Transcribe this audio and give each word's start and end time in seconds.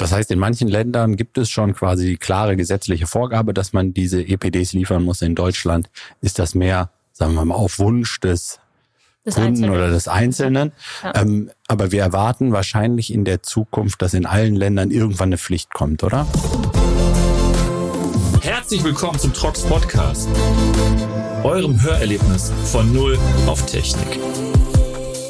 Das 0.00 0.12
heißt, 0.12 0.30
in 0.30 0.38
manchen 0.38 0.66
Ländern 0.66 1.14
gibt 1.16 1.36
es 1.36 1.50
schon 1.50 1.74
quasi 1.74 2.06
die 2.06 2.16
klare 2.16 2.56
gesetzliche 2.56 3.06
Vorgabe, 3.06 3.52
dass 3.52 3.74
man 3.74 3.92
diese 3.92 4.22
EPDs 4.22 4.72
liefern 4.72 5.04
muss. 5.04 5.20
In 5.20 5.34
Deutschland 5.34 5.90
ist 6.22 6.38
das 6.38 6.54
mehr, 6.54 6.88
sagen 7.12 7.34
wir 7.34 7.44
mal, 7.44 7.54
auf 7.54 7.78
Wunsch 7.78 8.18
des, 8.20 8.60
des 9.26 9.34
Kunden 9.34 9.48
Einzelnen. 9.48 9.70
oder 9.72 9.90
des 9.90 10.08
Einzelnen. 10.08 10.72
Ja. 11.02 11.16
Ähm, 11.16 11.50
aber 11.68 11.92
wir 11.92 12.00
erwarten 12.00 12.50
wahrscheinlich 12.50 13.12
in 13.12 13.26
der 13.26 13.42
Zukunft, 13.42 14.00
dass 14.00 14.14
in 14.14 14.24
allen 14.24 14.56
Ländern 14.56 14.90
irgendwann 14.90 15.28
eine 15.28 15.38
Pflicht 15.38 15.74
kommt, 15.74 16.02
oder? 16.02 16.26
Herzlich 18.40 18.82
willkommen 18.82 19.18
zum 19.18 19.34
Trox 19.34 19.60
Podcast, 19.64 20.30
eurem 21.42 21.82
Hörerlebnis 21.82 22.50
von 22.64 22.90
Null 22.90 23.18
auf 23.46 23.66
Technik. 23.66 24.18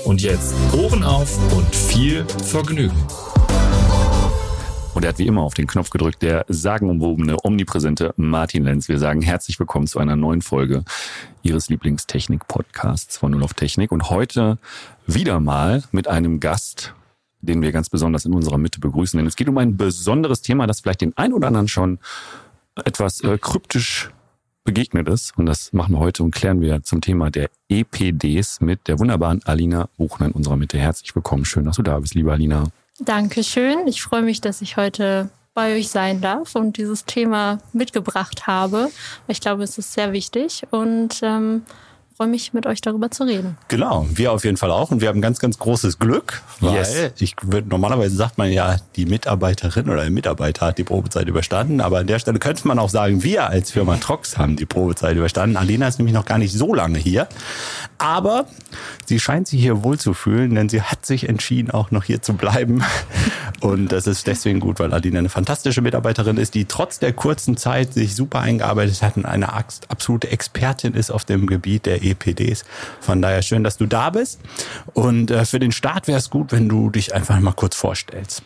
Und 0.05 0.23
jetzt 0.23 0.55
Ohren 0.73 1.03
auf 1.03 1.37
und 1.57 1.75
viel 1.75 2.25
Vergnügen. 2.45 2.97
Und 5.01 5.05
er 5.05 5.09
hat 5.15 5.19
wie 5.19 5.27
immer 5.27 5.41
auf 5.41 5.55
den 5.55 5.67
Knopf 5.67 5.89
gedrückt, 5.89 6.21
der 6.21 6.45
sagenumwobene, 6.47 7.43
omnipräsente 7.43 8.13
Martin 8.19 8.65
Lenz. 8.65 8.87
Wir 8.87 8.99
sagen 8.99 9.23
herzlich 9.23 9.59
willkommen 9.59 9.87
zu 9.87 9.99
einer 9.99 10.15
neuen 10.15 10.43
Folge 10.43 10.85
Ihres 11.41 11.71
Lieblingstechnik-Podcasts 11.71 13.17
von 13.17 13.33
Null 13.33 13.43
auf 13.43 13.55
Technik. 13.55 13.93
Und 13.93 14.11
heute 14.11 14.59
wieder 15.07 15.41
mal 15.41 15.85
mit 15.91 16.07
einem 16.07 16.39
Gast, 16.39 16.93
den 17.41 17.63
wir 17.63 17.73
ganz 17.73 17.89
besonders 17.89 18.27
in 18.27 18.35
unserer 18.35 18.59
Mitte 18.59 18.79
begrüßen. 18.79 19.17
Denn 19.17 19.27
es 19.27 19.37
geht 19.37 19.49
um 19.49 19.57
ein 19.57 19.79
besonderes 19.79 20.43
Thema, 20.43 20.67
das 20.67 20.81
vielleicht 20.81 21.01
den 21.01 21.17
ein 21.17 21.33
oder 21.33 21.47
anderen 21.47 21.69
schon 21.69 21.99
etwas 22.85 23.23
äh, 23.23 23.39
kryptisch 23.39 24.11
begegnet 24.65 25.09
ist. 25.09 25.33
Und 25.39 25.47
das 25.47 25.73
machen 25.73 25.95
wir 25.95 26.01
heute 26.01 26.23
und 26.23 26.35
klären 26.35 26.61
wir 26.61 26.83
zum 26.83 27.01
Thema 27.01 27.31
der 27.31 27.49
EPDs 27.71 28.61
mit 28.61 28.87
der 28.87 28.99
wunderbaren 28.99 29.41
Alina 29.47 29.89
Buchner 29.97 30.27
in 30.27 30.33
unserer 30.33 30.57
Mitte. 30.57 30.77
Herzlich 30.77 31.15
willkommen. 31.17 31.47
Schön, 31.47 31.65
dass 31.65 31.77
du 31.77 31.83
da 31.83 31.99
bist, 31.99 32.15
liebe 32.15 32.31
Alina. 32.31 32.65
Dankeschön. 33.01 33.87
Ich 33.87 34.03
freue 34.03 34.21
mich, 34.21 34.43
dass 34.43 34.61
ich 34.61 34.77
heute 34.77 35.31
bei 35.55 35.75
euch 35.75 35.89
sein 35.89 36.21
darf 36.21 36.55
und 36.55 36.77
dieses 36.77 37.07
Thema 37.07 37.59
mitgebracht 37.73 38.47
habe. 38.47 38.91
Ich 39.27 39.41
glaube, 39.41 39.63
es 39.63 39.79
ist 39.79 39.95
sehr 39.95 40.13
wichtig 40.13 40.65
und 40.71 41.21
ähm, 41.23 41.63
freue 42.21 42.29
mich, 42.29 42.53
mit 42.53 42.67
euch 42.67 42.83
darüber 42.83 43.11
zu 43.11 43.25
reden. 43.25 43.57
Genau, 43.69 44.07
wir 44.13 44.33
auf 44.33 44.45
jeden 44.45 44.59
Fall 44.59 44.71
auch. 44.71 44.91
Und 44.91 45.01
wir 45.01 45.09
haben 45.09 45.23
ganz, 45.23 45.39
ganz 45.39 45.59
großes 45.59 45.99
Glück, 45.99 46.43
weil 46.61 46.75
yes. 46.75 47.13
ich 47.19 47.35
normalerweise 47.67 48.15
sagt 48.15 48.37
man 48.37 48.53
ja, 48.53 48.77
die 48.97 49.07
Mitarbeiterin 49.07 49.89
oder 49.89 50.03
der 50.03 50.11
Mitarbeiter 50.11 50.67
hat 50.67 50.77
die 50.77 50.85
Probezeit 50.85 51.29
überstanden. 51.29 51.81
Aber 51.81 52.01
an 52.01 52.07
der 52.07 52.19
Stelle 52.19 52.39
könnte 52.39 52.69
man 52.69 52.79
auch 52.79 52.91
sagen, 52.91 53.23
wir 53.23 53.47
als 53.47 53.71
Firma 53.71 53.97
Trox 53.97 54.37
haben 54.37 54.57
die 54.57 54.67
Probezeit 54.67 55.17
überstanden. 55.17 55.57
Alena 55.57 55.89
ist 55.89 55.99
nämlich 55.99 56.13
noch 56.13 56.27
gar 56.27 56.37
nicht 56.37 56.53
so 56.53 56.75
lange 56.75 56.99
hier. 56.99 57.27
Aber 57.97 58.45
sie 59.07 59.19
scheint 59.19 59.49
sich 59.49 59.63
hier 59.63 59.83
wohl 59.83 59.99
zu 59.99 60.13
fühlen, 60.13 60.55
denn 60.55 60.69
sie 60.69 60.83
hat 60.83 61.07
sich 61.07 61.27
entschieden, 61.27 61.71
auch 61.71 61.91
noch 61.91 62.05
hier 62.05 62.21
zu 62.21 62.35
bleiben. 62.35 62.83
Und 63.61 63.93
das 63.93 64.07
ist 64.07 64.27
deswegen 64.27 64.61
gut, 64.61 64.79
weil 64.79 64.93
Alina 64.93 65.19
eine 65.19 65.29
fantastische 65.31 65.81
Mitarbeiterin 65.81 66.37
ist, 66.37 66.55
die 66.55 66.67
trotz 66.67 66.99
der 66.99 67.15
kurzen 67.15 67.57
Zeit 67.57 67.95
sich 67.95 68.15
super 68.15 68.41
eingearbeitet 68.41 69.03
hat 69.03 69.17
und 69.17 69.27
eine 69.27 69.53
absolute 69.53 70.31
Expertin 70.31 70.95
ist 70.95 71.11
auf 71.11 71.27
dem 71.27 71.47
Gebiet 71.47 71.85
der 71.85 72.03
EPDs. 72.11 72.65
Von 73.01 73.23
daher 73.23 73.43
schön, 73.43 73.65
dass 73.65 73.77
du 73.77 73.87
da 73.87 74.11
bist. 74.11 74.41
Und 74.95 75.31
äh, 75.31 75.45
für 75.45 75.59
den 75.59 75.73
Start 75.73 76.09
wäre 76.09 76.19
es 76.19 76.31
gut, 76.31 76.53
wenn 76.53 76.69
du 76.69 76.91
dich 76.91 77.15
einfach 77.15 77.39
mal 77.41 77.53
kurz 77.53 77.77
vorstellst. 77.77 78.43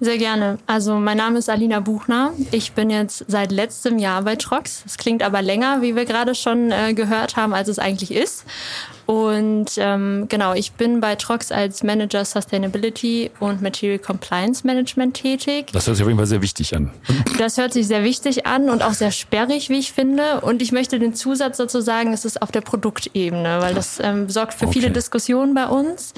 Sehr 0.00 0.18
gerne. 0.18 0.58
Also 0.66 0.96
mein 0.96 1.16
Name 1.16 1.38
ist 1.38 1.48
Alina 1.48 1.80
Buchner. 1.80 2.32
Ich 2.50 2.72
bin 2.72 2.90
jetzt 2.90 3.24
seit 3.28 3.52
letztem 3.52 3.98
Jahr 3.98 4.22
bei 4.22 4.36
Trox. 4.36 4.82
Das 4.84 4.98
klingt 4.98 5.22
aber 5.22 5.42
länger, 5.42 5.82
wie 5.82 5.96
wir 5.96 6.04
gerade 6.04 6.34
schon 6.34 6.70
äh, 6.70 6.94
gehört 6.94 7.36
haben, 7.36 7.54
als 7.54 7.68
es 7.68 7.78
eigentlich 7.78 8.10
ist. 8.10 8.44
Und 9.06 9.72
ähm, 9.76 10.26
genau, 10.28 10.54
ich 10.54 10.72
bin 10.72 11.00
bei 11.00 11.14
Trox 11.16 11.52
als 11.52 11.82
Manager 11.82 12.24
Sustainability 12.24 13.30
und 13.38 13.60
Material 13.60 13.98
Compliance 13.98 14.66
Management 14.66 15.14
tätig. 15.14 15.66
Das 15.72 15.86
hört 15.86 15.96
sich 15.96 16.04
auf 16.04 16.08
jeden 16.08 16.18
Fall 16.18 16.26
sehr 16.26 16.40
wichtig 16.40 16.74
an. 16.74 16.90
Das 17.38 17.58
hört 17.58 17.72
sich 17.72 17.86
sehr 17.86 18.02
wichtig 18.02 18.46
an 18.46 18.70
und 18.70 18.82
auch 18.82 18.94
sehr 18.94 19.10
sperrig, 19.10 19.68
wie 19.68 19.78
ich 19.78 19.92
finde. 19.92 20.40
Und 20.40 20.62
ich 20.62 20.72
möchte 20.72 20.98
den 20.98 21.14
Zusatz 21.14 21.58
dazu 21.58 21.80
sagen, 21.80 22.12
es 22.12 22.24
ist 22.24 22.40
auf 22.40 22.50
der 22.50 22.62
Produktebene, 22.62 23.60
weil 23.60 23.74
das 23.74 24.00
ähm, 24.00 24.30
sorgt 24.30 24.54
für 24.54 24.66
okay. 24.66 24.80
viele 24.80 24.90
Diskussionen 24.90 25.54
bei 25.54 25.66
uns. 25.66 26.14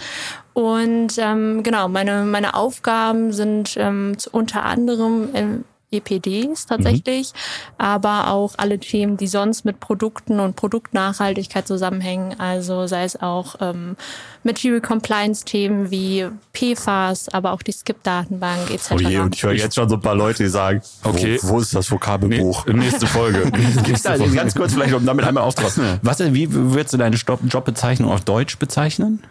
Und 0.57 1.19
ähm, 1.19 1.63
genau, 1.63 1.87
meine, 1.87 2.25
meine 2.25 2.55
Aufgaben 2.55 3.31
sind 3.35 3.75
ähm, 3.77 4.17
unter 4.33 4.65
anderem 4.65 5.29
ähm, 5.35 5.65
EPDs 5.91 6.65
tatsächlich, 6.65 7.35
mhm. 7.35 7.75
aber 7.77 8.31
auch 8.31 8.55
alle 8.57 8.79
Themen, 8.79 9.19
die 9.19 9.27
sonst 9.27 9.67
mit 9.67 9.81
Produkten 9.81 10.41
und 10.41 10.57
Produktnachhaltigkeit 10.57 11.69
zusammenhängen. 11.69 12.41
Also 12.41 12.87
sei 12.87 13.05
es 13.05 13.21
auch 13.21 13.57
ähm, 13.61 13.99
Material 14.45 14.81
Compliance 14.81 15.45
Themen 15.45 15.91
wie 15.91 16.27
PFAS, 16.55 17.29
aber 17.29 17.53
auch 17.53 17.61
die 17.61 17.73
Skip-Datenbank 17.73 18.71
etc. 18.71 18.93
Oh 18.93 18.99
je, 18.99 19.19
und 19.19 19.35
ich 19.35 19.43
höre 19.43 19.53
jetzt 19.53 19.75
schon 19.75 19.91
so 19.91 19.97
ein 19.97 20.01
paar 20.01 20.15
Leute, 20.15 20.43
die 20.45 20.49
sagen, 20.49 20.81
okay, 21.05 21.39
wo, 21.43 21.51
wo 21.51 21.61
ist 21.61 21.75
das 21.75 21.91
Vokabelbuch? 21.91 22.65
Nee, 22.65 22.73
nächste 22.73 23.07
Folge. 23.07 23.53
nächste 23.87 24.17
Folge. 24.17 24.35
Ganz 24.35 24.55
kurz 24.55 24.73
vielleicht, 24.73 24.95
um 24.95 25.05
damit 25.05 25.27
einmal 25.27 25.45
aufzutragen. 25.45 26.01
Was, 26.01 26.19
wie 26.33 26.51
würdest 26.51 26.95
du 26.95 26.97
deine 26.97 27.17
Jobbezeichnung 27.17 28.11
auf 28.11 28.23
Deutsch 28.23 28.57
bezeichnen? 28.57 29.23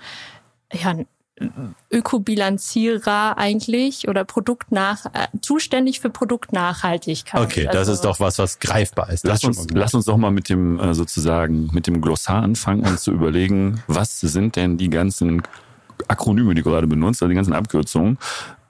Ja, 0.71 0.93
Ökobilanzierer 1.91 3.38
eigentlich 3.38 4.07
oder 4.07 4.23
Produktnach 4.23 5.06
äh, 5.07 5.28
zuständig 5.41 6.00
für 6.00 6.09
Produktnachhaltigkeit. 6.09 7.41
Okay, 7.41 7.66
das 7.66 7.75
also, 7.75 7.91
ist 7.94 8.06
doch 8.06 8.19
was, 8.22 8.40
was 8.40 8.59
greifbar 8.59 9.09
ist. 9.09 9.25
Lass 9.25 9.44
uns, 9.44 9.68
lass 9.73 9.94
uns 9.94 10.06
doch 10.06 10.16
mal 10.16 10.31
mit 10.31 10.47
dem 10.47 10.79
äh, 10.79 10.94
sozusagen 10.94 11.69
mit 11.73 11.88
dem 11.88 12.00
Glossar 12.00 12.41
anfangen 12.41 12.85
und 12.85 13.00
zu 13.00 13.12
überlegen, 13.12 13.84
was 13.88 14.19
sind 14.22 14.56
denn 14.56 14.78
die 14.78 14.90
ganzen 14.90 15.41
Akronyme, 16.07 16.56
die 16.56 16.62
du 16.62 16.69
gerade 16.69 16.88
benutzt, 16.88 17.22
also 17.22 17.29
die 17.29 17.35
ganzen 17.35 17.53
Abkürzungen. 17.53 18.17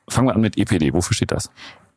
Fangen 0.07 0.27
wir 0.27 0.35
an 0.35 0.41
mit 0.41 0.57
EPD. 0.57 0.93
Wofür 0.93 1.15
steht 1.15 1.31
das? 1.31 1.51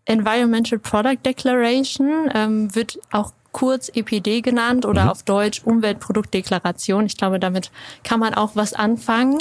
Environmental 0.04 0.78
Product 0.78 1.18
Declaration 1.24 2.30
ähm, 2.34 2.74
wird 2.74 2.98
auch 3.10 3.32
kurz 3.52 3.90
EPD 3.94 4.42
genannt 4.42 4.84
oder 4.84 5.04
mhm. 5.04 5.08
auf 5.10 5.22
Deutsch 5.22 5.62
Umweltproduktdeklaration. 5.64 7.06
Ich 7.06 7.16
glaube, 7.16 7.38
damit 7.38 7.70
kann 8.04 8.20
man 8.20 8.34
auch 8.34 8.50
was 8.54 8.74
anfangen. 8.74 9.38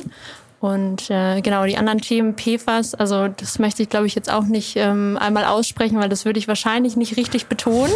Und 0.60 1.12
äh, 1.12 1.42
genau, 1.42 1.66
die 1.66 1.78
anderen 1.78 2.02
Themen 2.02 2.36
PFAS, 2.36 2.96
also 2.96 3.28
das 3.28 3.60
möchte 3.60 3.84
ich, 3.84 3.90
glaube 3.90 4.08
ich, 4.08 4.16
jetzt 4.16 4.32
auch 4.32 4.46
nicht 4.46 4.76
ähm, 4.76 5.16
einmal 5.20 5.46
aussprechen, 5.46 6.00
weil 6.00 6.10
das 6.10 6.26
würde 6.26 6.40
ich 6.40 6.48
wahrscheinlich 6.48 6.96
nicht 6.96 7.16
richtig 7.16 7.46
betonen. 7.46 7.94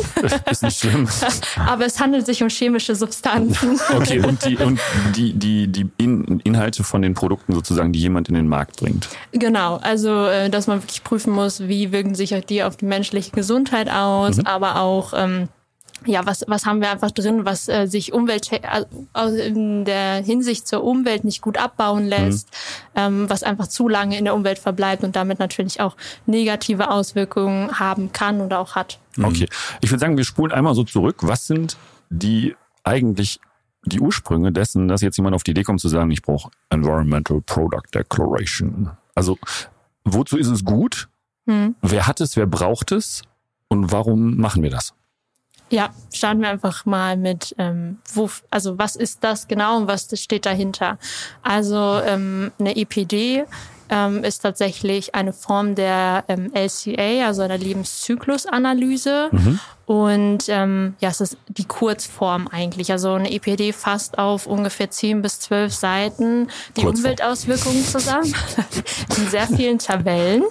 Ist 0.49 0.61
nicht 0.61 0.79
schlimm. 0.79 1.07
Aber 1.67 1.85
es 1.85 1.99
handelt 1.99 2.27
sich 2.27 2.43
um 2.43 2.49
chemische 2.49 2.95
Substanzen. 2.95 3.79
Okay, 3.91 4.19
und 4.19 4.45
die, 4.45 4.57
und 4.57 4.79
die, 5.15 5.33
die, 5.33 5.67
die 5.67 5.89
In 5.97 6.39
Inhalte 6.43 6.83
von 6.83 7.01
den 7.01 7.13
Produkten 7.13 7.53
sozusagen, 7.53 7.91
die 7.91 7.99
jemand 7.99 8.29
in 8.29 8.35
den 8.35 8.47
Markt 8.47 8.77
bringt. 8.77 9.09
Genau, 9.31 9.77
also 9.77 10.25
äh, 10.25 10.49
dass 10.49 10.67
man 10.67 10.81
wirklich 10.81 11.03
prüfen 11.03 11.33
muss, 11.33 11.67
wie 11.67 11.91
wirken 11.91 12.15
sich 12.15 12.33
die 12.47 12.63
auf 12.63 12.77
die 12.77 12.85
menschliche 12.85 13.31
Gesundheit 13.31 13.89
aus, 13.89 14.37
mhm. 14.37 14.45
aber 14.45 14.77
auch 14.77 15.13
ähm, 15.15 15.49
ja, 16.05 16.25
was, 16.25 16.43
was 16.47 16.65
haben 16.65 16.81
wir 16.81 16.89
einfach 16.89 17.11
drin, 17.11 17.45
was 17.45 17.67
äh, 17.67 17.85
sich 17.85 18.13
Umwelt 18.13 18.51
äh, 18.51 19.47
in 19.47 19.85
der 19.85 20.23
Hinsicht 20.23 20.67
zur 20.67 20.83
Umwelt 20.83 21.23
nicht 21.23 21.41
gut 21.41 21.57
abbauen 21.57 22.07
lässt, 22.07 22.49
mhm. 22.95 23.01
ähm, 23.01 23.29
was 23.29 23.43
einfach 23.43 23.67
zu 23.67 23.87
lange 23.87 24.17
in 24.17 24.25
der 24.25 24.33
Umwelt 24.33 24.59
verbleibt 24.59 25.03
und 25.03 25.15
damit 25.15 25.39
natürlich 25.39 25.79
auch 25.79 25.95
negative 26.25 26.89
Auswirkungen 26.89 27.79
haben 27.79 28.11
kann 28.11 28.41
oder 28.41 28.59
auch 28.59 28.75
hat. 28.75 28.99
Mhm. 29.17 29.25
Okay, 29.25 29.47
ich 29.81 29.91
würde 29.91 29.99
sagen, 29.99 30.17
wir 30.17 30.23
spulen 30.23 30.51
einmal 30.51 30.73
so 30.73 30.83
zurück. 30.83 31.17
Was 31.21 31.47
sind 31.47 31.77
die 32.09 32.55
eigentlich 32.83 33.39
die 33.85 33.99
Ursprünge 33.99 34.51
dessen, 34.51 34.87
dass 34.87 35.01
jetzt 35.01 35.17
jemand 35.17 35.35
auf 35.35 35.43
die 35.43 35.51
Idee 35.51 35.63
kommt 35.63 35.81
zu 35.81 35.87
sagen, 35.87 36.11
ich 36.11 36.21
brauche 36.21 36.49
Environmental 36.69 37.41
Product 37.41 37.93
Declaration? 37.93 38.91
Also 39.13 39.37
wozu 40.03 40.37
ist 40.37 40.47
es 40.47 40.65
gut? 40.65 41.09
Mhm. 41.45 41.75
Wer 41.81 42.07
hat 42.07 42.21
es? 42.21 42.35
Wer 42.37 42.47
braucht 42.47 42.91
es? 42.91 43.21
Und 43.67 43.91
warum 43.91 44.37
machen 44.37 44.63
wir 44.63 44.69
das? 44.69 44.93
Ja, 45.71 45.89
starten 46.13 46.41
wir 46.41 46.49
einfach 46.49 46.85
mal 46.85 47.15
mit, 47.15 47.55
ähm, 47.57 47.99
wo, 48.13 48.29
also 48.49 48.77
was 48.77 48.97
ist 48.97 49.23
das 49.23 49.47
genau 49.47 49.77
und 49.77 49.87
was 49.87 50.07
steht 50.19 50.45
dahinter? 50.45 50.97
Also 51.43 52.01
ähm, 52.05 52.51
eine 52.59 52.75
EPD 52.75 53.45
ähm, 53.89 54.23
ist 54.25 54.39
tatsächlich 54.39 55.15
eine 55.15 55.31
Form 55.31 55.75
der 55.75 56.25
ähm, 56.27 56.51
LCA, 56.53 57.25
also 57.25 57.41
einer 57.41 57.57
Lebenszyklusanalyse. 57.57 59.29
Mhm. 59.31 59.59
Und 59.91 60.45
ähm, 60.47 60.95
ja, 61.01 61.09
es 61.09 61.19
ist 61.19 61.35
die 61.49 61.65
Kurzform 61.65 62.47
eigentlich. 62.47 62.93
Also 62.93 63.11
eine 63.11 63.29
EPD 63.29 63.73
fasst 63.73 64.17
auf 64.17 64.47
ungefähr 64.47 64.89
10 64.89 65.21
bis 65.21 65.41
12 65.41 65.73
Seiten 65.73 66.47
die 66.77 66.83
Kurzform. 66.83 66.95
Umweltauswirkungen 66.95 67.83
zusammen 67.83 68.33
in 69.17 69.27
sehr 69.27 69.47
vielen 69.47 69.79
Tabellen. 69.79 70.43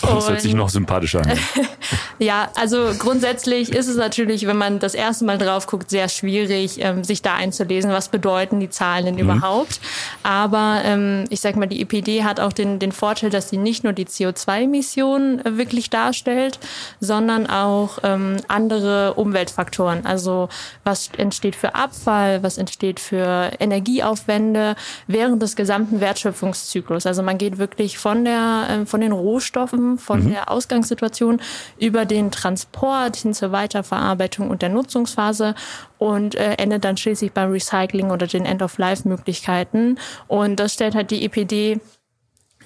Das 0.00 0.28
hört 0.28 0.40
sich 0.40 0.54
noch 0.54 0.68
sympathischer 0.68 1.20
an. 1.20 1.38
ja, 2.18 2.50
also 2.56 2.90
grundsätzlich 2.98 3.70
ist 3.70 3.86
es 3.86 3.96
natürlich, 3.96 4.48
wenn 4.48 4.56
man 4.56 4.80
das 4.80 4.94
erste 4.94 5.26
Mal 5.26 5.38
drauf 5.38 5.68
guckt, 5.68 5.88
sehr 5.88 6.08
schwierig, 6.08 6.80
ähm, 6.80 7.04
sich 7.04 7.22
da 7.22 7.34
einzulesen, 7.34 7.92
was 7.92 8.08
bedeuten 8.08 8.58
die 8.58 8.70
Zahlen 8.70 9.04
denn 9.04 9.14
mhm. 9.14 9.20
überhaupt. 9.20 9.80
Aber 10.24 10.80
ähm, 10.84 11.26
ich 11.30 11.40
sag 11.40 11.54
mal, 11.54 11.66
die 11.66 11.82
EPD 11.82 12.24
hat 12.24 12.40
auch 12.40 12.52
den, 12.52 12.80
den 12.80 12.90
Vorteil, 12.90 13.30
dass 13.30 13.48
sie 13.48 13.58
nicht 13.58 13.84
nur 13.84 13.92
die 13.92 14.06
CO2-Emissionen 14.06 15.46
äh, 15.46 15.56
wirklich 15.56 15.88
darstellt, 15.88 16.58
sondern 16.98 17.46
auch 17.46 18.00
ähm, 18.02 18.38
andere 18.48 18.71
andere 18.72 19.14
Umweltfaktoren. 19.14 20.06
Also 20.06 20.48
was 20.84 21.10
entsteht 21.16 21.56
für 21.56 21.74
Abfall, 21.74 22.42
was 22.42 22.58
entsteht 22.58 23.00
für 23.00 23.50
Energieaufwände 23.58 24.74
während 25.06 25.42
des 25.42 25.56
gesamten 25.56 26.00
Wertschöpfungszyklus. 26.00 27.06
Also 27.06 27.22
man 27.22 27.38
geht 27.38 27.58
wirklich 27.58 27.98
von 27.98 28.24
der 28.24 28.66
äh, 28.68 28.86
von 28.86 29.00
den 29.00 29.12
Rohstoffen, 29.12 29.98
von 29.98 30.24
mhm. 30.24 30.30
der 30.30 30.50
Ausgangssituation 30.50 31.40
über 31.78 32.04
den 32.04 32.30
Transport 32.30 33.16
hin 33.16 33.34
zur 33.34 33.52
Weiterverarbeitung 33.52 34.50
und 34.50 34.62
der 34.62 34.70
Nutzungsphase 34.70 35.54
und 35.98 36.34
äh, 36.34 36.54
endet 36.54 36.84
dann 36.84 36.96
schließlich 36.96 37.32
beim 37.32 37.50
Recycling 37.50 38.10
oder 38.10 38.26
den 38.26 38.44
End-of-Life-Möglichkeiten. 38.44 39.98
Und 40.28 40.56
das 40.56 40.74
stellt 40.74 40.94
halt 40.94 41.10
die 41.10 41.24
EPD 41.24 41.80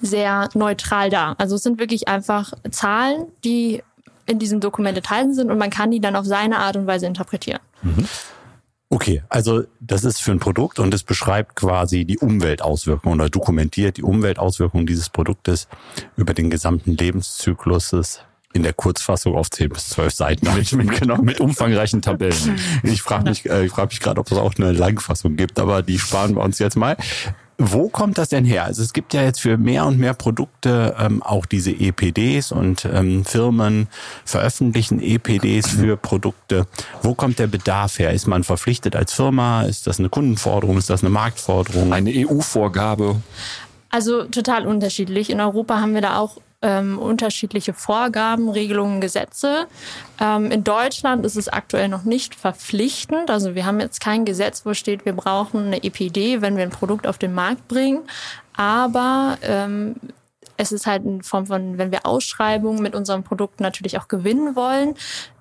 sehr 0.01 0.49
neutral 0.55 1.11
dar. 1.11 1.35
Also 1.39 1.57
es 1.57 1.63
sind 1.63 1.79
wirklich 1.79 2.09
einfach 2.09 2.53
Zahlen, 2.71 3.27
die 3.45 3.83
in 4.27 4.39
diesem 4.39 4.61
Dokument 4.61 4.97
enthalten 4.97 5.35
sind 5.35 5.51
und 5.51 5.59
man 5.59 5.71
kann 5.71 5.91
die 5.91 6.01
dann 6.01 6.17
auf 6.17 6.27
seine 6.27 6.59
Art 6.59 6.77
und 6.77 6.87
Weise 6.87 7.07
interpretieren. 7.07 7.61
Mhm. 7.83 8.07
Okay, 8.89 9.23
also 9.29 9.65
das 9.81 10.05
ist 10.05 10.23
für 10.23 10.31
ein 10.31 10.39
Produkt 10.39 10.79
und 10.79 10.95
es 10.95 11.03
beschreibt 11.03 11.57
quasi 11.57 12.05
die 12.05 12.19
Umweltauswirkungen 12.19 13.21
oder 13.21 13.29
dokumentiert 13.29 13.97
die 13.97 14.05
Umweltauswirkungen 14.05 14.87
dieses 14.87 15.09
Produktes 15.09 15.67
über 16.17 16.35
den 16.35 16.51
gesamten 16.51 16.97
Lebenszyklus 16.97 18.21
in 18.53 18.63
der 18.63 18.73
Kurzfassung 18.73 19.35
auf 19.35 19.51
10 19.51 19.71
bis 19.71 19.91
12 19.91 20.15
Seiten 20.15 20.55
mit, 20.55 20.73
mitgenommen. 20.73 21.25
mit 21.25 21.41
umfangreichen 21.41 22.01
Tabellen. 22.01 22.59
Ich 22.85 23.03
frage 23.03 23.29
mich, 23.29 23.45
äh, 23.49 23.67
ich 23.67 23.73
frage 23.73 23.89
mich 23.89 24.01
gerade, 24.01 24.21
ob 24.21 24.31
es 24.31 24.39
auch 24.39 24.55
eine 24.57 24.73
Langfassung 24.73 25.37
gibt, 25.37 25.59
aber 25.59 25.83
die 25.83 25.99
sparen 25.99 26.37
wir 26.37 26.43
uns 26.43 26.59
jetzt 26.59 26.77
mal. 26.77 26.97
Wo 27.59 27.89
kommt 27.89 28.19
das 28.19 28.29
denn 28.29 28.45
her? 28.45 28.65
Also 28.65 28.83
es 28.83 28.93
gibt 28.93 29.15
ja 29.15 29.23
jetzt 29.23 29.41
für 29.41 29.57
mehr 29.57 29.87
und 29.87 29.99
mehr 29.99 30.13
Produkte 30.13 30.95
ähm, 30.99 31.23
auch 31.23 31.47
diese 31.47 31.71
EPDs 31.71 32.53
und 32.53 32.85
ähm, 32.85 33.25
Firmen 33.25 33.89
veröffentlichen 34.27 35.01
EPDs 35.01 35.71
für 35.71 35.97
Produkte. 35.97 36.67
Wo 37.03 37.15
kommt 37.15 37.39
der 37.39 37.47
Bedarf 37.47 37.99
her? 37.99 38.13
Ist 38.13 38.27
man 38.27 38.45
verpflichtet 38.45 38.95
als 38.95 39.15
Firma? 39.15 39.63
Ist 39.63 39.87
das 39.87 39.99
eine 39.99 40.11
Kundenforderung? 40.11 40.77
Ist 40.77 40.91
das 40.91 41.03
eine 41.03 41.11
Marktforderung? 41.11 41.95
Eine 41.95 42.11
EU-Vorgabe? 42.15 43.23
Also 43.89 44.25
total 44.25 44.67
unterschiedlich. 44.67 45.31
In 45.31 45.41
Europa 45.41 45.81
haben 45.81 45.95
wir 45.95 46.03
da 46.03 46.19
auch 46.19 46.37
ähm, 46.63 46.99
unterschiedliche 46.99 47.73
Vorgaben, 47.73 48.49
Regelungen, 48.49 49.01
Gesetze. 49.01 49.67
Ähm, 50.21 50.51
in 50.51 50.65
Deutschland 50.65 51.25
ist 51.27 51.37
es 51.37 51.49
aktuell 51.49 51.89
noch 51.89 52.05
nicht 52.05 52.35
verpflichtend. 52.35 53.31
Also 53.31 53.55
wir 53.55 53.67
haben 53.67 53.81
jetzt 53.81 54.01
kein 54.01 54.25
Gesetz, 54.25 54.65
wo 54.65 54.75
steht, 54.75 55.05
wir 55.05 55.13
brauchen 55.13 55.67
eine 55.67 55.83
EPD, 55.83 56.41
wenn 56.41 56.57
wir 56.57 56.65
ein 56.65 56.71
Produkt 56.71 57.07
auf 57.07 57.19
den 57.19 57.35
Markt 57.35 57.69
bringen. 57.69 58.03
Aber 58.57 59.39
ähm, 59.43 59.97
es 60.57 60.73
ist 60.73 60.87
halt 60.87 61.05
in 61.05 61.23
Form 61.23 61.47
von, 61.47 61.79
wenn 61.79 61.91
wir 61.91 62.07
Ausschreibungen 62.07 62.83
mit 62.83 62.95
unserem 62.95 63.23
Produkt 63.23 63.61
natürlich 63.61 63.99
auch 63.99 64.09
gewinnen 64.09 64.57
wollen, 64.57 64.95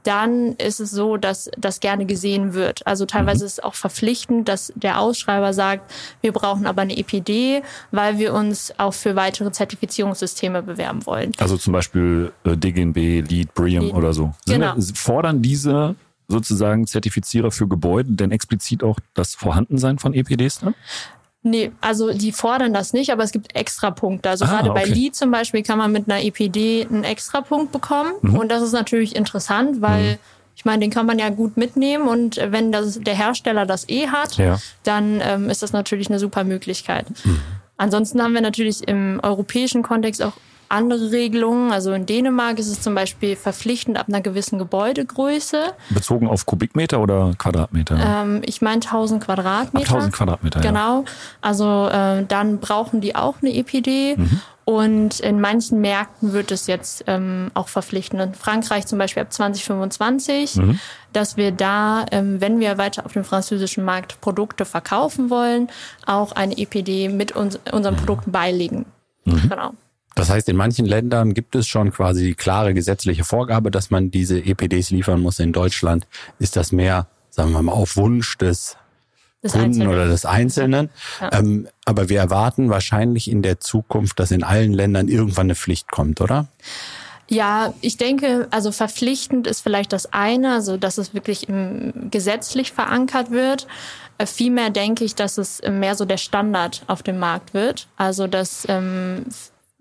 dann 0.06 0.54
ist 0.54 0.80
es 0.80 0.92
so, 0.92 1.18
dass 1.18 1.50
das 1.57 1.80
gerne 1.80 2.06
gesehen 2.06 2.54
wird. 2.54 2.86
Also 2.86 3.06
teilweise 3.06 3.44
mhm. 3.44 3.48
ist 3.48 3.54
es 3.54 3.60
auch 3.63 3.75
verpflichtend, 3.75 4.48
dass 4.48 4.72
der 4.75 5.00
Ausschreiber 5.00 5.54
sagt, 5.54 5.92
wir 6.22 6.31
brauchen 6.31 6.68
aber 6.68 6.84
eine 6.84 6.98
EPD, 6.98 7.63
weil 7.92 8.18
wir 8.18 8.34
uns 8.34 8.74
auch 8.78 8.94
für 8.94 9.16
weitere 9.16 9.52
Zertifizierungssysteme 9.52 10.63
bewerben 10.63 11.06
wollen. 11.06 11.31
Also 11.38 11.57
zum 11.57 11.74
Beispiel 11.74 12.31
äh, 12.44 12.56
DGNB, 12.56 12.98
LEED, 13.30 13.54
BREEAM 13.54 13.92
oder 13.92 14.13
so. 14.13 14.34
Genau. 14.46 14.75
Fordern 14.94 15.42
diese 15.42 15.96
sozusagen 16.28 16.88
Zertifizierer 16.88 17.51
für 17.51 17.68
Gebäude 17.68 18.12
denn 18.13 18.31
explizit 18.31 18.84
auch 18.84 19.00
das 19.13 19.36
Vorhandensein 19.36 20.00
von 20.00 20.13
EPDs 20.13 20.60
dann? 20.60 20.75
Nee, 21.48 21.72
also 21.80 22.12
die 22.12 22.32
fordern 22.32 22.74
das 22.74 22.92
nicht, 22.92 23.12
aber 23.12 23.22
es 23.22 23.32
gibt 23.32 23.56
Extrapunkte. 23.56 24.32
Also 24.32 24.46
ah, 24.46 24.48
gerade 24.48 24.72
okay. 24.72 24.82
bei 24.82 24.90
Lead 24.90 25.16
zum 25.16 25.30
Beispiel 25.30 25.62
kann 25.62 25.78
man 25.78 25.92
mit 25.92 26.10
einer 26.10 26.24
EPD 26.24 26.88
einen 26.90 27.04
Extrapunkt 27.04 27.72
bekommen. 27.72 28.14
Mhm. 28.24 28.36
Und 28.36 28.50
das 28.50 28.64
ist 28.64 28.72
natürlich 28.72 29.16
interessant, 29.16 29.80
weil 29.80 30.14
mhm. 30.14 30.18
ich 30.56 30.66
meine, 30.66 30.80
den 30.80 30.90
kann 30.90 31.06
man 31.06 31.20
ja 31.20 31.30
gut 31.30 31.56
mitnehmen 31.56 32.08
und 32.08 32.38
wenn 32.38 32.72
das, 32.72 33.00
der 33.00 33.16
Hersteller 33.16 33.68
das 33.68 33.88
eh 33.88 34.08
hat, 34.08 34.38
ja. 34.38 34.58
dann 34.82 35.22
ähm, 35.22 35.52
ist 35.52 35.62
das 35.62 35.72
natürlich 35.72 36.10
eine 36.10 36.18
super 36.18 36.44
Möglichkeit. 36.44 37.06
Mhm. 37.24 37.40
Ansonsten 37.78 38.24
haben 38.24 38.34
wir 38.34 38.42
natürlich 38.42 38.88
im 38.88 39.20
europäischen 39.22 39.84
Kontext 39.84 40.24
auch 40.24 40.34
andere 40.70 41.12
Regelungen. 41.12 41.72
Also 41.72 41.94
in 41.94 42.06
Dänemark 42.06 42.60
ist 42.60 42.68
es 42.68 42.82
zum 42.82 42.96
Beispiel 42.96 43.36
verpflichtend 43.36 43.98
ab 43.98 44.08
einer 44.08 44.22
gewissen 44.22 44.60
Gebäudegröße. 44.60 45.74
Bezogen 45.90 46.28
auf 46.28 46.46
Kubikmeter 46.46 47.00
oder 47.00 47.34
Quadratmeter? 47.38 47.98
Ähm, 48.00 48.42
ich 48.46 48.62
meine 48.62 48.82
1000 48.82 49.24
Quadratmeter. 49.24 49.88
Ab 49.88 49.96
1000 49.96 50.14
Quadratmeter, 50.14 50.62
Genau. 50.62 51.02
Ja. 51.02 51.04
Also 51.42 51.88
äh, 51.88 52.26
dann 52.26 52.60
brauchen 52.60 53.02
die 53.02 53.16
auch 53.16 53.36
eine 53.42 53.54
EPD. 53.54 54.16
Mhm. 54.18 54.42
Und 54.66 55.20
in 55.20 55.40
manchen 55.40 55.80
Märkten 55.80 56.34
wird 56.34 56.52
es 56.52 56.66
jetzt 56.66 57.04
ähm, 57.06 57.52
auch 57.54 57.68
verpflichtend. 57.68 58.20
In 58.20 58.34
Frankreich 58.34 58.88
zum 58.88 58.98
Beispiel 58.98 59.22
ab 59.22 59.32
2025, 59.32 60.56
mhm. 60.56 60.80
dass 61.14 61.38
wir 61.38 61.52
da, 61.52 62.08
ähm, 62.12 62.42
wenn 62.42 62.60
wir 62.60 62.80
weiter 62.80 63.06
auf 63.06 63.14
dem 63.14 63.24
französischen 63.24 63.86
Markt 63.86 64.20
Produkte 64.22 64.66
verkaufen 64.66 65.30
wollen, 65.30 65.70
auch 66.08 66.32
eine 66.32 66.58
EPD 66.58 67.10
mit 67.10 67.34
uns, 67.34 67.60
unseren 67.72 67.94
mhm. 67.94 68.00
Produkten 68.00 68.32
beilegen. 68.32 68.86
Mhm. 69.26 69.50
Genau. 69.50 69.74
Das 70.16 70.30
heißt, 70.30 70.48
in 70.48 70.56
manchen 70.56 70.86
Ländern 70.86 71.34
gibt 71.34 71.56
es 71.56 71.68
schon 71.68 71.92
quasi 71.92 72.34
klare 72.34 72.74
gesetzliche 72.74 73.26
Vorgabe, 73.26 73.70
dass 73.70 73.92
man 73.92 74.12
diese 74.12 74.40
EPDs 74.40 74.90
liefern 74.90 75.20
muss. 75.20 75.40
In 75.40 75.52
Deutschland 75.52 76.08
ist 76.40 76.56
das 76.56 76.72
mehr, 76.72 77.08
sagen 77.30 77.52
wir 77.52 77.62
mal, 77.62 77.74
auf 77.74 77.98
Wunsch 77.98 78.38
des, 78.38 78.78
des 79.44 79.52
Kunden 79.52 79.66
Einzelnen. 79.66 79.88
oder 79.90 80.08
des 80.08 80.26
Einzelnen. 80.26 80.90
Ja. 81.20 81.34
Ähm, 81.34 81.68
aber 81.84 82.08
wir 82.08 82.20
erwarten 82.20 82.70
wahrscheinlich 82.70 83.30
in 83.30 83.42
der 83.42 83.60
Zukunft, 83.60 84.20
dass 84.20 84.32
in 84.32 84.44
allen 84.44 84.74
Ländern 84.74 85.10
irgendwann 85.10 85.48
eine 85.48 85.56
Pflicht 85.56 85.92
kommt, 85.92 86.22
oder? 86.22 86.48
Ja, 87.28 87.74
ich 87.82 87.98
denke, 87.98 88.48
also 88.52 88.72
verpflichtend 88.72 89.48
ist 89.48 89.62
vielleicht 89.62 89.92
das 89.92 90.14
eine, 90.14 90.54
also 90.54 90.78
dass 90.78 90.98
es 90.98 91.14
wirklich 91.14 91.50
im, 91.50 92.10
gesetzlich 92.10 92.72
verankert 92.72 93.32
wird. 93.32 93.68
Äh, 94.18 94.28
vielmehr 94.28 94.70
denke 94.70 95.04
ich, 95.04 95.16
dass 95.16 95.38
es 95.38 95.62
mehr 95.68 95.96
so 95.96 96.06
der 96.06 96.18
Standard 96.18 96.84
auf 96.88 97.04
dem 97.04 97.20
Markt 97.20 97.54
wird. 97.54 97.88
Also 97.98 98.28
dass 98.28 98.66
ähm, 98.70 99.26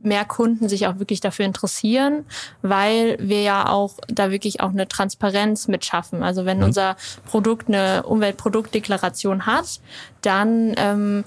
mehr 0.05 0.25
Kunden 0.25 0.69
sich 0.69 0.87
auch 0.87 0.99
wirklich 0.99 1.21
dafür 1.21 1.45
interessieren, 1.45 2.25
weil 2.63 3.17
wir 3.21 3.43
ja 3.43 3.69
auch 3.69 3.95
da 4.09 4.31
wirklich 4.31 4.61
auch 4.61 4.71
eine 4.71 4.89
Transparenz 4.89 5.69
mit 5.69 5.85
schaffen. 5.85 6.23
Also 6.23 6.45
wenn 6.45 6.59
mhm. 6.59 6.65
unser 6.65 6.97
Produkt 7.27 7.69
eine 7.69 8.05
Umweltproduktdeklaration 8.05 9.47
hat, 9.47 9.81
dann 10.23 10.75
ähm, 10.77 11.25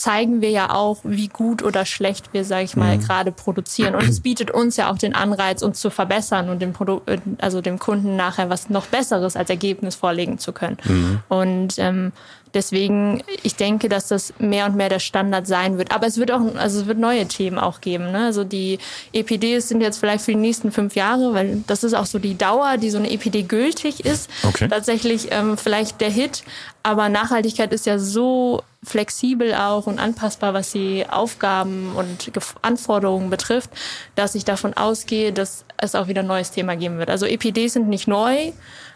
zeigen 0.00 0.40
wir 0.40 0.50
ja 0.50 0.74
auch, 0.74 0.98
wie 1.04 1.28
gut 1.28 1.62
oder 1.62 1.84
schlecht 1.84 2.32
wir, 2.32 2.44
sage 2.44 2.64
ich 2.64 2.74
mal, 2.74 2.96
mhm. 2.96 3.02
gerade 3.02 3.32
produzieren. 3.32 3.94
Und 3.94 4.08
es 4.08 4.20
bietet 4.22 4.50
uns 4.50 4.76
ja 4.76 4.90
auch 4.90 4.98
den 4.98 5.14
Anreiz, 5.14 5.62
uns 5.62 5.78
zu 5.78 5.90
verbessern 5.90 6.48
und 6.48 6.60
dem 6.60 6.72
Produkt, 6.72 7.08
äh, 7.08 7.18
also 7.38 7.60
dem 7.60 7.78
Kunden 7.78 8.16
nachher 8.16 8.48
was 8.48 8.70
noch 8.70 8.86
Besseres 8.86 9.36
als 9.36 9.50
Ergebnis 9.50 9.94
vorlegen 9.94 10.38
zu 10.38 10.52
können. 10.52 10.78
Mhm. 10.84 11.20
Und 11.28 11.74
ähm, 11.78 12.12
Deswegen, 12.54 13.22
ich 13.42 13.56
denke, 13.56 13.88
dass 13.88 14.08
das 14.08 14.32
mehr 14.38 14.66
und 14.66 14.76
mehr 14.76 14.88
der 14.88 14.98
Standard 14.98 15.46
sein 15.46 15.78
wird. 15.78 15.94
Aber 15.94 16.06
es 16.06 16.16
wird 16.16 16.32
auch, 16.32 16.40
also 16.56 16.80
es 16.80 16.86
wird 16.86 16.98
neue 16.98 17.26
Themen 17.26 17.58
auch 17.58 17.80
geben. 17.80 18.10
Ne? 18.10 18.26
Also 18.26 18.44
die 18.44 18.78
EPDs 19.12 19.68
sind 19.68 19.80
jetzt 19.80 19.98
vielleicht 19.98 20.24
für 20.24 20.32
die 20.32 20.38
nächsten 20.38 20.72
fünf 20.72 20.96
Jahre, 20.96 21.32
weil 21.34 21.62
das 21.66 21.84
ist 21.84 21.94
auch 21.94 22.06
so 22.06 22.18
die 22.18 22.36
Dauer, 22.36 22.76
die 22.76 22.90
so 22.90 22.98
eine 22.98 23.10
EPD 23.10 23.42
gültig 23.42 24.04
ist. 24.04 24.28
Okay. 24.42 24.68
Tatsächlich 24.68 25.28
ähm, 25.30 25.56
vielleicht 25.56 26.00
der 26.00 26.10
Hit. 26.10 26.42
Aber 26.82 27.08
Nachhaltigkeit 27.08 27.72
ist 27.72 27.86
ja 27.86 27.98
so 27.98 28.62
flexibel 28.82 29.54
auch 29.54 29.86
und 29.86 29.98
anpassbar, 29.98 30.54
was 30.54 30.72
die 30.72 31.04
Aufgaben 31.08 31.92
und 31.94 32.32
Anforderungen 32.62 33.28
betrifft, 33.28 33.70
dass 34.14 34.34
ich 34.34 34.44
davon 34.44 34.74
ausgehe, 34.74 35.32
dass 35.32 35.64
es 35.76 35.94
auch 35.94 36.08
wieder 36.08 36.22
ein 36.22 36.26
neues 36.26 36.50
Thema 36.50 36.76
geben 36.76 36.98
wird. 36.98 37.10
Also 37.10 37.26
EPDs 37.26 37.74
sind 37.74 37.88
nicht 37.88 38.08
neu, 38.08 38.52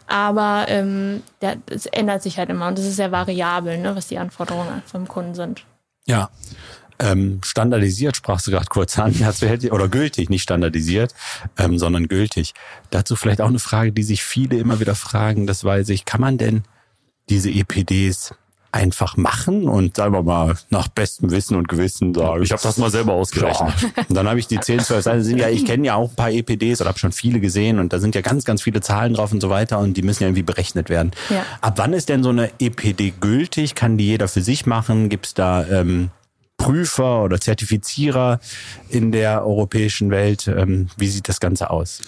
aber 0.06 0.66
ähm, 0.68 1.22
es 1.66 1.86
ändert 1.86 2.22
sich 2.22 2.38
halt 2.38 2.50
immer 2.50 2.68
und 2.68 2.78
es 2.78 2.86
ist 2.86 2.96
sehr 2.96 3.12
variabel, 3.12 3.78
ne, 3.78 3.96
was 3.96 4.08
die 4.08 4.18
Anforderungen 4.18 4.82
vom 4.86 5.08
Kunden 5.08 5.34
sind. 5.34 5.64
Ja. 6.06 6.30
Ähm, 7.00 7.40
standardisiert 7.44 8.16
sprachst 8.16 8.46
du 8.46 8.52
gerade 8.52 8.66
kurz 8.66 8.98
an, 8.98 9.14
oder 9.70 9.88
gültig, 9.88 10.30
nicht 10.30 10.42
standardisiert, 10.42 11.12
ähm, 11.58 11.78
sondern 11.78 12.06
gültig. 12.06 12.54
Dazu 12.90 13.16
vielleicht 13.16 13.40
auch 13.40 13.48
eine 13.48 13.58
Frage, 13.58 13.92
die 13.92 14.04
sich 14.04 14.22
viele 14.22 14.58
immer 14.58 14.78
wieder 14.78 14.94
fragen, 14.94 15.46
das 15.46 15.64
weiß 15.64 15.88
ich, 15.88 16.04
kann 16.04 16.20
man 16.20 16.38
denn 16.38 16.62
diese 17.28 17.50
EPDs 17.50 18.34
einfach 18.74 19.16
machen 19.16 19.68
und 19.68 19.96
sagen 19.96 20.12
wir 20.12 20.24
mal 20.24 20.56
nach 20.68 20.88
bestem 20.88 21.30
Wissen 21.30 21.56
und 21.56 21.68
Gewissen 21.68 22.12
sagen. 22.12 22.42
Ich 22.42 22.50
habe 22.50 22.62
das 22.62 22.76
mal 22.76 22.90
selber 22.90 23.12
ausgerechnet. 23.12 23.72
Ja. 23.80 24.04
Und 24.08 24.14
dann 24.16 24.28
habe 24.28 24.40
ich 24.40 24.48
die 24.48 24.58
10, 24.58 24.80
12 24.80 25.04
Seiten. 25.04 25.22
Sind 25.22 25.38
ja, 25.38 25.48
ich 25.48 25.64
kenne 25.64 25.86
ja 25.86 25.94
auch 25.94 26.10
ein 26.10 26.16
paar 26.16 26.32
EPDs 26.32 26.80
oder 26.80 26.88
habe 26.88 26.98
schon 26.98 27.12
viele 27.12 27.38
gesehen 27.38 27.78
und 27.78 27.92
da 27.92 28.00
sind 28.00 28.16
ja 28.16 28.20
ganz, 28.20 28.44
ganz 28.44 28.62
viele 28.62 28.80
Zahlen 28.80 29.14
drauf 29.14 29.32
und 29.32 29.40
so 29.40 29.48
weiter 29.48 29.78
und 29.78 29.96
die 29.96 30.02
müssen 30.02 30.24
ja 30.24 30.28
irgendwie 30.28 30.42
berechnet 30.42 30.90
werden. 30.90 31.12
Ja. 31.30 31.44
Ab 31.60 31.74
wann 31.76 31.92
ist 31.92 32.08
denn 32.08 32.24
so 32.24 32.30
eine 32.30 32.50
EPD 32.58 33.14
gültig? 33.20 33.76
Kann 33.76 33.96
die 33.96 34.06
jeder 34.06 34.26
für 34.26 34.42
sich 34.42 34.66
machen? 34.66 35.08
Gibt 35.08 35.26
es 35.26 35.34
da 35.34 35.64
ähm, 35.68 36.10
Prüfer 36.56 37.22
oder 37.22 37.40
Zertifizierer 37.40 38.40
in 38.88 39.12
der 39.12 39.46
europäischen 39.46 40.10
Welt? 40.10 40.48
Ähm, 40.48 40.88
wie 40.96 41.08
sieht 41.08 41.28
das 41.28 41.38
Ganze 41.38 41.70
aus? 41.70 42.00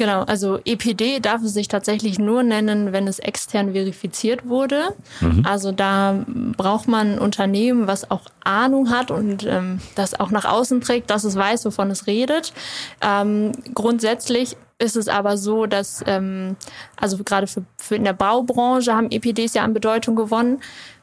Genau, 0.00 0.22
also 0.22 0.58
EPD 0.64 1.20
darf 1.20 1.42
es 1.42 1.52
sich 1.52 1.68
tatsächlich 1.68 2.18
nur 2.18 2.42
nennen, 2.42 2.90
wenn 2.90 3.06
es 3.06 3.18
extern 3.18 3.72
verifiziert 3.72 4.48
wurde. 4.48 4.94
Mhm. 5.20 5.44
Also 5.44 5.72
da 5.72 6.24
braucht 6.56 6.88
man 6.88 7.16
ein 7.16 7.18
Unternehmen, 7.18 7.86
was 7.86 8.10
auch 8.10 8.22
Ahnung 8.42 8.88
hat 8.88 9.10
und 9.10 9.44
ähm, 9.44 9.78
das 9.96 10.18
auch 10.18 10.30
nach 10.30 10.46
außen 10.46 10.80
trägt, 10.80 11.10
dass 11.10 11.24
es 11.24 11.36
weiß, 11.36 11.66
wovon 11.66 11.90
es 11.90 12.06
redet. 12.06 12.54
Ähm, 13.02 13.52
grundsätzlich 13.74 14.56
ist 14.78 14.96
es 14.96 15.08
aber 15.08 15.36
so, 15.36 15.66
dass 15.66 16.02
ähm, 16.06 16.56
also 16.96 17.22
gerade 17.22 17.46
für, 17.46 17.64
für 17.76 17.96
in 17.96 18.04
der 18.04 18.14
Baubranche 18.14 18.94
haben 18.94 19.10
EPDs 19.10 19.52
ja 19.52 19.64
an 19.64 19.74
Bedeutung 19.74 20.16
gewonnen. 20.16 20.60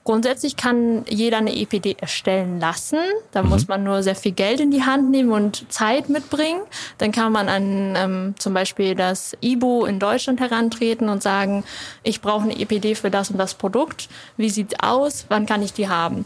Grundsätzlich 0.08 0.56
kann 0.56 1.04
jeder 1.10 1.40
eine 1.40 1.54
EPD 1.54 1.98
erstellen 2.00 2.62
lassen. 2.62 2.98
Da 3.32 3.44
mhm. 3.44 3.50
muss 3.50 3.68
man 3.68 3.84
nur 3.84 4.04
sehr 4.04 4.16
viel 4.16 4.32
Geld 4.32 4.62
in 4.62 4.72
die 4.72 4.84
Hand 4.84 5.12
nehmen 5.12 5.34
und 5.34 5.70
Zeit 5.70 6.08
mitbringen. 6.08 6.62
Dann 6.98 7.12
kann 7.12 7.34
man 7.34 7.50
an 7.50 7.94
ähm, 7.98 8.36
zum 8.40 8.54
Beispiel 8.54 8.96
das 8.96 9.36
IBO 9.42 9.84
in 9.84 10.00
Deutschland 10.00 10.40
herantreten 10.40 11.10
und 11.10 11.22
sagen, 11.22 11.66
ich 12.04 12.22
brauche 12.22 12.44
eine 12.44 12.58
EPD 12.58 12.96
für 12.96 13.12
das 13.12 13.32
und 13.32 13.38
das 13.38 13.56
Produkt. 13.56 14.08
Wie 14.38 14.50
sieht's 14.50 14.76
aus? 14.82 15.26
Wann 15.28 15.46
kann 15.46 15.62
ich 15.62 15.74
die 15.74 15.90
haben? 15.90 16.24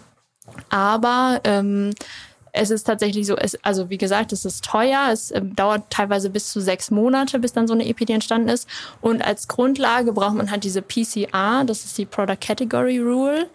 Aber 0.69 1.41
ähm, 1.43 1.95
es 2.53 2.70
ist 2.70 2.84
tatsächlich 2.84 3.25
so, 3.27 3.36
es, 3.36 3.58
also 3.63 3.89
wie 3.89 3.98
gesagt, 3.98 4.34
es 4.34 4.46
ist 4.46 4.63
teuer, 4.63 5.10
es 5.12 5.31
äh, 5.31 5.41
dauert 5.41 5.89
teilweise 5.89 6.29
bis 6.29 6.51
zu 6.51 6.60
sechs 6.60 6.91
Monate, 6.91 7.39
bis 7.39 7.53
dann 7.53 7.67
so 7.67 7.74
eine 7.74 7.86
EPD 7.86 8.13
entstanden 8.13 8.50
ist. 8.50 8.67
Und 9.00 9.25
als 9.25 9.48
Grundlage 9.48 10.12
braucht 10.12 10.36
man 10.36 10.51
halt 10.51 10.63
diese 10.63 10.81
PCR, 10.81 11.63
das 11.65 11.86
ist 11.86 11.98
die 11.98 12.05
Product 12.05 12.38
Category 12.39 13.00
Rule. 13.00 13.48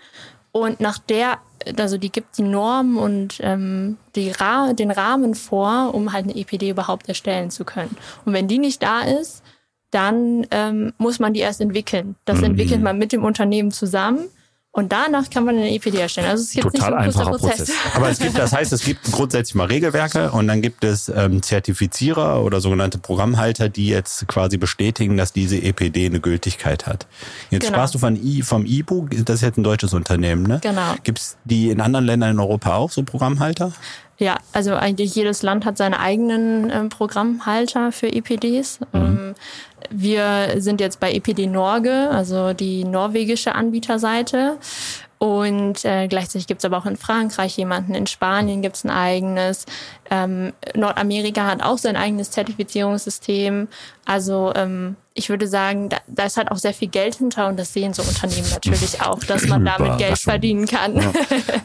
Und 0.52 0.80
nach 0.80 0.98
der, 0.98 1.38
also 1.78 1.98
die 1.98 2.10
gibt 2.10 2.38
die 2.38 2.42
Norm 2.42 2.96
und 2.96 3.38
ähm, 3.40 3.98
die 4.14 4.30
Ra 4.30 4.72
den 4.72 4.90
Rahmen 4.90 5.34
vor, 5.34 5.94
um 5.94 6.12
halt 6.12 6.24
eine 6.24 6.36
EPD 6.36 6.70
überhaupt 6.70 7.08
erstellen 7.08 7.50
zu 7.50 7.64
können. 7.64 7.96
Und 8.24 8.32
wenn 8.32 8.48
die 8.48 8.58
nicht 8.58 8.82
da 8.82 9.02
ist, 9.02 9.42
dann 9.90 10.46
ähm, 10.50 10.92
muss 10.98 11.18
man 11.18 11.34
die 11.34 11.40
erst 11.40 11.60
entwickeln. 11.60 12.16
Das 12.24 12.38
mhm. 12.38 12.44
entwickelt 12.44 12.82
man 12.82 12.98
mit 12.98 13.12
dem 13.12 13.24
Unternehmen 13.24 13.70
zusammen. 13.70 14.28
Und 14.76 14.92
danach 14.92 15.30
kann 15.30 15.46
man 15.46 15.56
eine 15.56 15.72
EPD 15.72 15.98
erstellen. 15.98 16.28
Also 16.28 16.44
es 16.44 16.50
gibt 16.50 16.64
Total 16.64 17.06
nicht 17.06 17.14
so 17.14 17.20
ein 17.20 17.28
Prozess. 17.28 17.56
Prozess. 17.56 17.74
Aber 17.94 18.10
es 18.10 18.18
gibt, 18.18 18.36
das 18.36 18.52
heißt, 18.52 18.74
es 18.74 18.84
gibt 18.84 19.10
grundsätzlich 19.10 19.54
mal 19.54 19.68
Regelwerke 19.68 20.30
und 20.32 20.48
dann 20.48 20.60
gibt 20.60 20.84
es 20.84 21.08
ähm, 21.08 21.42
Zertifizierer 21.42 22.44
oder 22.44 22.60
sogenannte 22.60 22.98
Programmhalter, 22.98 23.70
die 23.70 23.88
jetzt 23.88 24.28
quasi 24.28 24.58
bestätigen, 24.58 25.16
dass 25.16 25.32
diese 25.32 25.56
EPD 25.56 26.04
eine 26.04 26.20
Gültigkeit 26.20 26.86
hat. 26.86 27.06
Jetzt 27.48 27.62
genau. 27.62 27.72
sprachst 27.72 27.94
du 27.94 27.98
von 27.98 28.22
I, 28.22 28.42
vom 28.42 28.66
IBU, 28.66 29.08
das 29.24 29.36
ist 29.36 29.40
jetzt 29.40 29.56
ein 29.56 29.64
deutsches 29.64 29.94
Unternehmen, 29.94 30.42
ne? 30.42 30.60
Genau. 30.62 30.94
Gibt 31.04 31.20
es 31.20 31.38
die 31.46 31.70
in 31.70 31.80
anderen 31.80 32.04
Ländern 32.04 32.32
in 32.32 32.38
Europa 32.38 32.74
auch 32.74 32.90
so 32.90 33.02
Programmhalter? 33.02 33.72
Ja, 34.18 34.36
also 34.52 34.74
eigentlich 34.74 35.14
jedes 35.14 35.42
Land 35.42 35.64
hat 35.64 35.78
seine 35.78 36.00
eigenen 36.00 36.70
ähm, 36.70 36.88
Programmhalter 36.90 37.92
für 37.92 38.08
EPDs. 38.08 38.80
Mhm. 38.92 39.00
Ähm, 39.00 39.34
wir 39.90 40.54
sind 40.60 40.80
jetzt 40.80 41.00
bei 41.00 41.12
EPD 41.12 41.46
Norge, 41.46 42.08
also 42.10 42.52
die 42.52 42.84
norwegische 42.84 43.54
Anbieterseite. 43.54 44.58
Und 45.18 45.82
äh, 45.86 46.08
gleichzeitig 46.08 46.46
gibt's 46.46 46.64
aber 46.66 46.76
auch 46.76 46.84
in 46.84 46.96
Frankreich 46.96 47.56
jemanden, 47.56 47.94
in 47.94 48.06
Spanien 48.06 48.60
gibt's 48.60 48.84
ein 48.84 48.90
eigenes, 48.90 49.64
ähm, 50.10 50.52
Nordamerika 50.74 51.46
hat 51.46 51.62
auch 51.62 51.78
sein 51.78 51.96
eigenes 51.96 52.30
Zertifizierungssystem. 52.32 53.68
Also 54.04 54.52
ähm, 54.54 54.96
ich 55.14 55.30
würde 55.30 55.48
sagen, 55.48 55.88
da, 55.88 55.96
da 56.06 56.24
ist 56.24 56.36
halt 56.36 56.50
auch 56.50 56.58
sehr 56.58 56.74
viel 56.74 56.88
Geld 56.88 57.14
hinter 57.14 57.48
und 57.48 57.58
das 57.58 57.72
sehen 57.72 57.94
so 57.94 58.02
Unternehmen 58.02 58.48
natürlich 58.50 59.00
auch, 59.00 59.20
dass 59.20 59.46
man 59.48 59.64
damit 59.64 59.96
Geld 59.96 60.18
verdienen 60.18 60.66
kann. 60.66 60.96
Ja. 60.96 61.12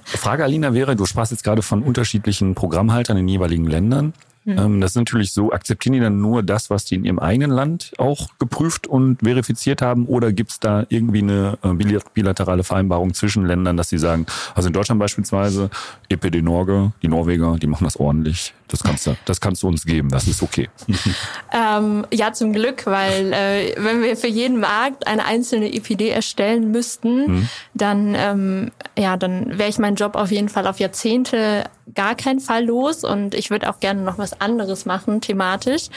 Frage, 0.05 0.45
Alina, 0.45 0.73
wäre, 0.73 0.95
du 0.95 1.05
sprachst 1.05 1.33
jetzt 1.33 1.43
gerade 1.43 1.61
von 1.61 1.83
unterschiedlichen 1.83 2.55
Programmhaltern 2.55 3.17
in 3.17 3.27
jeweiligen 3.27 3.67
Ländern. 3.67 4.13
Mhm. 4.45 4.81
Das 4.81 4.91
ist 4.91 4.95
natürlich 4.95 5.33
so, 5.33 5.51
akzeptieren 5.51 5.93
die 5.93 5.99
dann 5.99 6.19
nur 6.19 6.43
das, 6.43 6.69
was 6.69 6.85
die 6.85 6.95
in 6.95 7.05
ihrem 7.05 7.19
eigenen 7.19 7.51
Land 7.51 7.93
auch 7.97 8.29
geprüft 8.39 8.87
und 8.87 9.19
verifiziert 9.19 9.81
haben? 9.81 10.05
Oder 10.05 10.31
gibt 10.31 10.51
es 10.51 10.59
da 10.59 10.85
irgendwie 10.89 11.21
eine 11.21 11.57
äh, 11.63 12.01
bilaterale 12.13 12.63
Vereinbarung 12.63 13.13
zwischen 13.13 13.45
Ländern, 13.45 13.77
dass 13.77 13.89
sie 13.89 13.99
sagen, 13.99 14.25
also 14.55 14.67
in 14.67 14.73
Deutschland 14.73 14.99
beispielsweise, 14.99 15.69
EPD 16.09 16.41
Norge, 16.41 16.91
die 17.01 17.07
Norweger, 17.07 17.57
die 17.61 17.67
machen 17.67 17.83
das 17.83 17.97
ordentlich. 17.97 18.53
Das 18.71 18.83
kannst 18.83 19.05
du, 19.05 19.15
das 19.25 19.41
kannst 19.41 19.63
du 19.63 19.67
uns 19.67 19.85
geben, 19.85 20.09
das 20.09 20.27
ist 20.27 20.41
okay. 20.41 20.69
ähm, 21.51 22.05
ja, 22.11 22.31
zum 22.31 22.53
Glück, 22.53 22.85
weil 22.85 23.33
äh, 23.33 23.75
wenn 23.77 24.01
wir 24.01 24.15
für 24.15 24.27
jeden 24.27 24.61
Markt 24.61 25.07
eine 25.07 25.25
einzelne 25.25 25.73
EPD 25.73 26.09
erstellen 26.09 26.71
müssten, 26.71 27.31
mhm. 27.31 27.49
dann, 27.73 28.15
ähm, 28.15 28.71
ja, 28.97 29.17
dann 29.17 29.57
wäre 29.57 29.69
ich 29.69 29.77
meinen 29.77 29.97
Job 29.97 30.15
auf 30.15 30.31
jeden 30.31 30.47
Fall 30.47 30.67
auf 30.67 30.79
Jahrzehnte 30.79 31.65
gar 31.93 32.15
keinen 32.15 32.39
Fall 32.39 32.63
los 32.63 33.03
und 33.03 33.35
ich 33.35 33.49
würde 33.49 33.69
auch 33.69 33.81
gerne 33.81 34.01
noch 34.01 34.17
was 34.17 34.39
anderes 34.39 34.85
machen, 34.85 35.19
thematisch. 35.19 35.87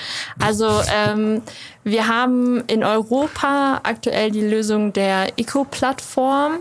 Also 0.40 0.68
ähm, 0.92 1.42
wir 1.84 2.08
haben 2.08 2.64
in 2.66 2.82
Europa 2.82 3.80
aktuell 3.84 4.32
die 4.32 4.40
Lösung 4.40 4.92
der 4.92 5.38
Eco-Plattform 5.38 6.54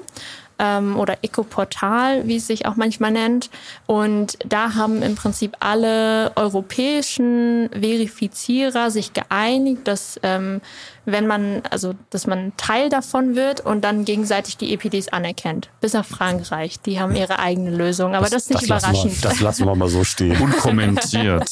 ähm, 0.63 0.97
oder 0.97 1.17
Eco-Portal, 1.21 2.25
wie 2.27 2.37
es 2.37 2.47
sich 2.47 2.65
auch 2.65 2.75
manchmal 2.75 3.11
nennt. 3.11 3.49
Und 3.85 4.37
da 4.45 4.75
haben 4.75 5.01
im 5.01 5.15
Prinzip 5.15 5.57
alle 5.59 6.31
europäischen 6.35 7.69
Verifizierer 7.71 8.89
sich 8.89 9.13
geeinigt, 9.13 9.87
dass 9.87 10.19
ähm, 10.23 10.61
wenn 11.05 11.27
man, 11.27 11.61
also 11.69 11.93
dass 12.09 12.27
man 12.27 12.53
Teil 12.57 12.89
davon 12.89 13.35
wird 13.35 13.61
und 13.61 13.81
dann 13.83 14.05
gegenseitig 14.05 14.57
die 14.57 14.73
EPDs 14.73 15.09
anerkennt. 15.09 15.69
Bis 15.81 15.95
auf 15.95 16.07
Frankreich, 16.07 16.79
die 16.79 16.99
haben 16.99 17.15
ihre 17.15 17.39
eigene 17.39 17.71
Lösung. 17.71 18.15
Aber 18.15 18.23
das, 18.23 18.31
das 18.31 18.43
ist 18.43 18.49
nicht 18.49 18.71
das 18.71 18.83
überraschend. 18.83 19.23
Wir, 19.23 19.29
das 19.29 19.39
lassen 19.39 19.65
wir 19.65 19.75
mal 19.75 19.89
so 19.89 20.03
stehen. 20.03 20.37
Unkommentiert. 20.37 21.49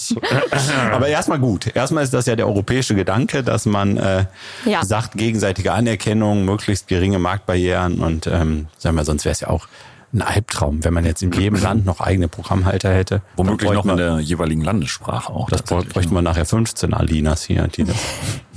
Aber 0.92 1.08
erstmal 1.08 1.40
gut. 1.40 1.76
Erstmal 1.76 2.04
ist 2.04 2.14
das 2.14 2.26
ja 2.26 2.36
der 2.36 2.48
europäische 2.48 2.96
Gedanke, 2.96 3.44
dass 3.44 3.66
man 3.66 3.98
äh, 3.98 4.26
ja. 4.66 4.84
sagt, 4.86 5.18
gegenseitige 5.18 5.74
Anerkennung, 5.74 6.46
möglichst 6.46 6.88
geringe 6.88 7.20
Marktbarrieren 7.20 8.00
und 8.00 8.28
ähm, 8.28 8.68
sagen 8.78 8.96
wir, 8.96 9.04
sonst 9.04 9.26
wäre 9.26 9.34
es 9.34 9.42
ja 9.42 9.50
auch 9.50 9.68
ein 10.14 10.22
Albtraum, 10.22 10.84
wenn 10.84 10.94
man 10.94 11.06
jetzt 11.06 11.24
in 11.24 11.32
jedem 11.32 11.56
Land 11.62 11.86
noch 11.86 12.02
eigene 12.02 12.28
Programmhalter 12.28 12.94
hätte. 12.94 13.22
Womöglich 13.36 13.72
noch 13.72 13.86
in 13.86 13.98
der 13.98 14.20
jeweiligen 14.20 14.62
Landessprache 14.62 15.32
auch. 15.32 15.50
Das 15.50 15.64
bräuchten 15.64 16.14
wir 16.14 16.22
nachher 16.22 16.46
15 16.46 16.94
Alinas 16.94 17.44
hier. 17.44 17.68
Die 17.68 17.84
das 17.86 17.96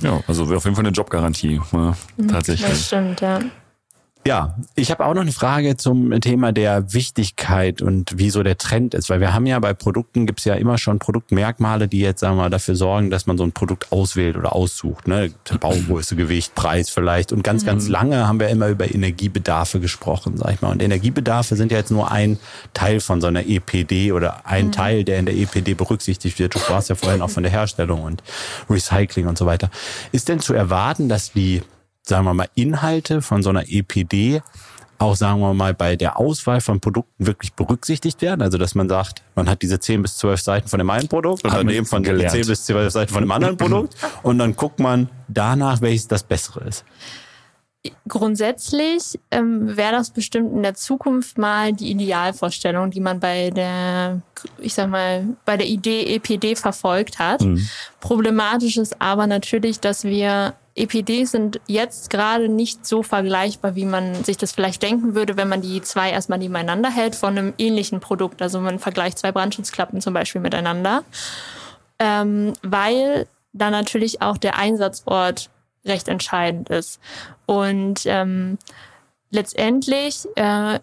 ja, 0.01 0.21
also 0.27 0.49
wäre 0.49 0.59
auf 0.59 0.65
jeden 0.65 0.77
Fall 0.77 0.85
eine 0.85 0.95
Jobgarantie. 0.95 1.61
Ja, 1.73 1.97
mhm, 2.17 2.29
tatsächlich. 2.29 2.69
Das 2.69 2.87
stimmt, 2.87 3.21
ja. 3.21 3.41
Ja, 4.27 4.57
ich 4.75 4.91
habe 4.91 5.05
auch 5.05 5.13
noch 5.13 5.21
eine 5.21 5.33
Frage 5.33 5.77
zum 5.77 6.19
Thema 6.23 6.51
der 6.51 6.95
Wichtigkeit 6.95 7.83
und 7.83 8.15
wieso 8.17 8.43
der 8.43 8.57
Trend 8.57 8.95
ist, 8.95 9.11
weil 9.11 9.21
wir 9.21 9.35
haben 9.35 9.45
ja 9.45 9.59
bei 9.59 9.75
Produkten 9.75 10.25
gibt's 10.25 10.47
ja 10.47 10.55
immer 10.55 10.79
schon 10.79 10.99
Produktmerkmale, 10.99 11.89
die 11.89 12.01
jetzt 12.01 12.21
sagen 12.21 12.39
wir 12.39 12.49
dafür 12.49 12.75
sorgen, 12.75 13.11
dass 13.11 13.27
man 13.27 13.37
so 13.37 13.45
ein 13.45 13.53
Produkt 13.53 13.93
auswählt 13.93 14.39
oder 14.39 14.55
aussucht, 14.55 15.09
ne? 15.09 15.31
Baugröße, 15.61 16.17
Gewicht, 16.17 16.55
Preis 16.55 16.89
vielleicht 16.89 17.33
und 17.33 17.45
ganz 17.45 17.65
mhm. 17.65 17.67
ganz 17.67 17.89
lange 17.89 18.27
haben 18.27 18.41
wir 18.41 18.49
immer 18.49 18.69
über 18.69 18.91
Energiebedarfe 18.91 19.79
gesprochen, 19.79 20.39
sag 20.39 20.55
ich 20.55 20.63
mal. 20.63 20.71
Und 20.71 20.83
Energiebedarfe 20.83 21.55
sind 21.55 21.71
ja 21.71 21.77
jetzt 21.77 21.91
nur 21.91 22.11
ein 22.11 22.39
Teil 22.73 23.01
von 23.01 23.21
so 23.21 23.27
einer 23.27 23.47
EPD 23.47 24.13
oder 24.13 24.47
ein 24.47 24.69
mhm. 24.69 24.73
Teil, 24.73 25.05
der 25.05 25.19
in 25.19 25.27
der 25.27 25.37
EPD 25.37 25.75
berücksichtigt 25.75 26.39
wird. 26.39 26.55
Du 26.55 26.59
sprachst 26.61 26.89
ja 26.89 26.95
vorhin 26.95 27.21
auch 27.21 27.31
von 27.31 27.43
der 27.43 27.53
Herstellung 27.53 28.03
und 28.03 28.23
Recycling 28.71 29.27
und 29.27 29.37
so 29.37 29.45
weiter. 29.45 29.71
Ist 30.13 30.31
denn 30.31 30.41
zu 30.41 30.55
erwarten, 30.55 31.11
dass 31.11 31.33
die 31.33 31.61
sagen 32.07 32.25
wir 32.25 32.35
mal, 32.35 32.49
Inhalte 32.55 33.23
von 33.23 33.43
so 33.43 33.51
einer 33.51 33.69
EPD 33.69 34.43
auch, 34.99 35.17
sagen 35.17 35.41
wir 35.41 35.55
mal, 35.55 35.75
bei 35.75 35.97
der 35.97 36.19
Auswahl 36.19 36.61
von 36.61 36.81
Produkten 36.81 37.27
wirklich 37.27 37.53
berücksichtigt 37.53 38.23
werden. 38.23 38.43
Also, 38.43 38.59
dass 38.59 38.75
man 38.75 38.89
sagt, 38.89 39.23
man 39.35 39.49
hat 39.49 39.63
diese 39.63 39.81
10 39.81 40.03
bis 40.03 40.17
12 40.19 40.41
Seiten 40.41 40.69
von 40.69 40.79
dem 40.79 40.89
einen 40.89 41.09
Produkt 41.09 41.45
und 41.45 41.53
dann 41.53 41.69
eben 41.69 41.87
von 41.87 42.03
den 42.03 42.29
10 42.29 42.47
bis 42.47 42.65
12 42.65 42.93
Seiten 42.93 43.13
von 43.13 43.23
dem 43.23 43.31
anderen 43.31 43.57
Produkt. 43.57 43.97
Und 44.23 44.39
dann 44.39 44.57
guckt 44.57 44.79
man 44.79 45.09
danach, 45.29 45.81
welches 45.81 46.09
das 46.09 46.23
Bessere 46.23 46.65
ist. 46.65 46.85
Grundsätzlich 48.09 49.19
ähm, 49.31 49.77
wäre 49.77 49.93
das 49.93 50.11
bestimmt 50.11 50.55
in 50.55 50.63
der 50.63 50.75
Zukunft 50.75 51.37
mal 51.37 51.73
die 51.75 51.91
Idealvorstellung, 51.91 52.91
die 52.91 53.01
man 53.01 53.21
bei 53.21 53.51
der, 53.51 54.23
ich 54.59 54.73
sag 54.73 54.89
mal, 54.89 55.27
bei 55.45 55.59
der 55.59 55.67
Idee 55.67 56.15
EPD 56.15 56.57
verfolgt 56.57 57.19
hat. 57.19 57.43
Mhm. 57.43 57.69
Problematisch 58.01 58.79
ist 58.79 59.03
aber 59.03 59.27
natürlich, 59.27 59.81
dass 59.81 60.05
wir 60.05 60.55
EPDs 60.77 61.31
sind 61.31 61.61
jetzt 61.67 62.11
gerade 62.11 62.49
nicht 62.49 62.85
so 62.85 63.03
vergleichbar, 63.03 63.77
wie 63.77 63.85
man 63.85 64.25
sich 64.25 64.37
das 64.37 64.53
vielleicht 64.53 64.83
denken 64.83 65.15
würde, 65.15 65.37
wenn 65.37 65.49
man 65.49 65.63
die 65.63 65.81
zwei 65.83 66.11
erstmal 66.11 66.39
nebeneinander 66.39 66.91
hält 66.91 67.15
von 67.15 67.39
einem 67.39 67.55
ähnlichen 67.59 68.01
Produkt. 68.01 68.43
Also 68.43 68.61
man 68.61 68.81
vergleicht 68.81 69.19
zwei 69.19 69.31
Brandschutzklappen 69.31 70.01
zum 70.01 70.15
Beispiel 70.15 70.41
miteinander, 70.41 71.05
ähm, 72.01 72.55
weil 72.63 73.27
da 73.53 73.71
natürlich 73.71 74.21
auch 74.21 74.37
der 74.37 74.59
Einsatzort 74.59 75.49
recht 75.85 76.09
entscheidend 76.09 76.71
ist. 76.71 76.99
Und 77.47 78.01
ähm, 78.07 78.59
letztendlich 79.31 80.27
äh, 80.35 80.81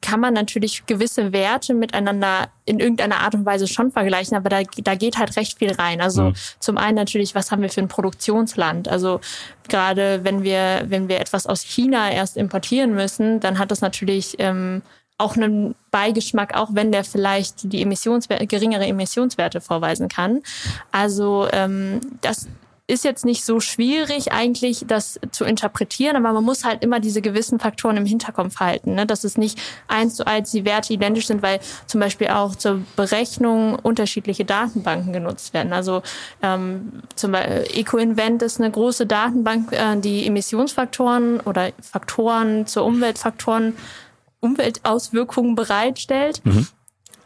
kann 0.00 0.20
man 0.20 0.34
natürlich 0.34 0.86
gewisse 0.86 1.32
Werte 1.32 1.74
miteinander 1.74 2.48
in 2.64 2.80
irgendeiner 2.80 3.20
Art 3.20 3.34
und 3.34 3.46
Weise 3.46 3.68
schon 3.68 3.90
vergleichen, 3.90 4.36
aber 4.36 4.48
da, 4.48 4.62
da 4.62 4.94
geht 4.94 5.18
halt 5.18 5.36
recht 5.36 5.58
viel 5.58 5.72
rein. 5.72 6.00
Also 6.00 6.30
mhm. 6.30 6.34
zum 6.58 6.78
einen 6.78 6.96
natürlich, 6.96 7.34
was 7.34 7.50
haben 7.50 7.62
wir 7.62 7.70
für 7.70 7.80
ein 7.80 7.88
Produktionsland? 7.88 8.88
Also 8.88 9.20
gerade 9.68 10.24
wenn 10.24 10.42
wir, 10.42 10.84
wenn 10.86 11.08
wir 11.08 11.20
etwas 11.20 11.46
aus 11.46 11.62
China 11.62 12.10
erst 12.10 12.36
importieren 12.36 12.94
müssen, 12.94 13.40
dann 13.40 13.58
hat 13.58 13.70
das 13.70 13.82
natürlich 13.82 14.36
ähm, 14.38 14.82
auch 15.18 15.36
einen 15.36 15.74
Beigeschmack, 15.90 16.56
auch 16.56 16.70
wenn 16.72 16.92
der 16.92 17.04
vielleicht 17.04 17.72
die 17.72 17.82
Emissionswerte, 17.82 18.46
geringere 18.46 18.86
Emissionswerte 18.86 19.60
vorweisen 19.60 20.08
kann. 20.08 20.42
Also 20.92 21.46
ähm, 21.52 22.00
das 22.22 22.48
ist 22.90 23.04
jetzt 23.04 23.24
nicht 23.24 23.44
so 23.44 23.60
schwierig 23.60 24.32
eigentlich, 24.32 24.84
das 24.86 25.20
zu 25.30 25.44
interpretieren, 25.44 26.16
aber 26.16 26.32
man 26.32 26.44
muss 26.44 26.64
halt 26.64 26.82
immer 26.82 27.00
diese 27.00 27.22
gewissen 27.22 27.58
Faktoren 27.58 27.96
im 27.96 28.06
Hinterkopf 28.06 28.56
halten, 28.56 28.94
ne? 28.94 29.06
dass 29.06 29.24
es 29.24 29.38
nicht 29.38 29.58
eins 29.88 30.16
zu 30.16 30.26
eins 30.26 30.50
die 30.50 30.64
Werte 30.64 30.92
identisch 30.92 31.26
sind, 31.26 31.42
weil 31.42 31.60
zum 31.86 32.00
Beispiel 32.00 32.28
auch 32.28 32.54
zur 32.54 32.82
Berechnung 32.96 33.76
unterschiedliche 33.76 34.44
Datenbanken 34.44 35.12
genutzt 35.12 35.54
werden. 35.54 35.72
Also 35.72 36.02
ähm, 36.42 37.02
zum 37.14 37.32
Beispiel 37.32 37.64
EcoInvent 37.74 38.42
ist 38.42 38.60
eine 38.60 38.70
große 38.70 39.06
Datenbank, 39.06 39.72
äh, 39.72 39.96
die 39.96 40.26
Emissionsfaktoren 40.26 41.40
oder 41.40 41.70
Faktoren 41.80 42.66
zur 42.66 42.84
Umweltfaktoren 42.84 43.76
Umweltauswirkungen 44.40 45.54
bereitstellt. 45.54 46.40
Mhm. 46.44 46.66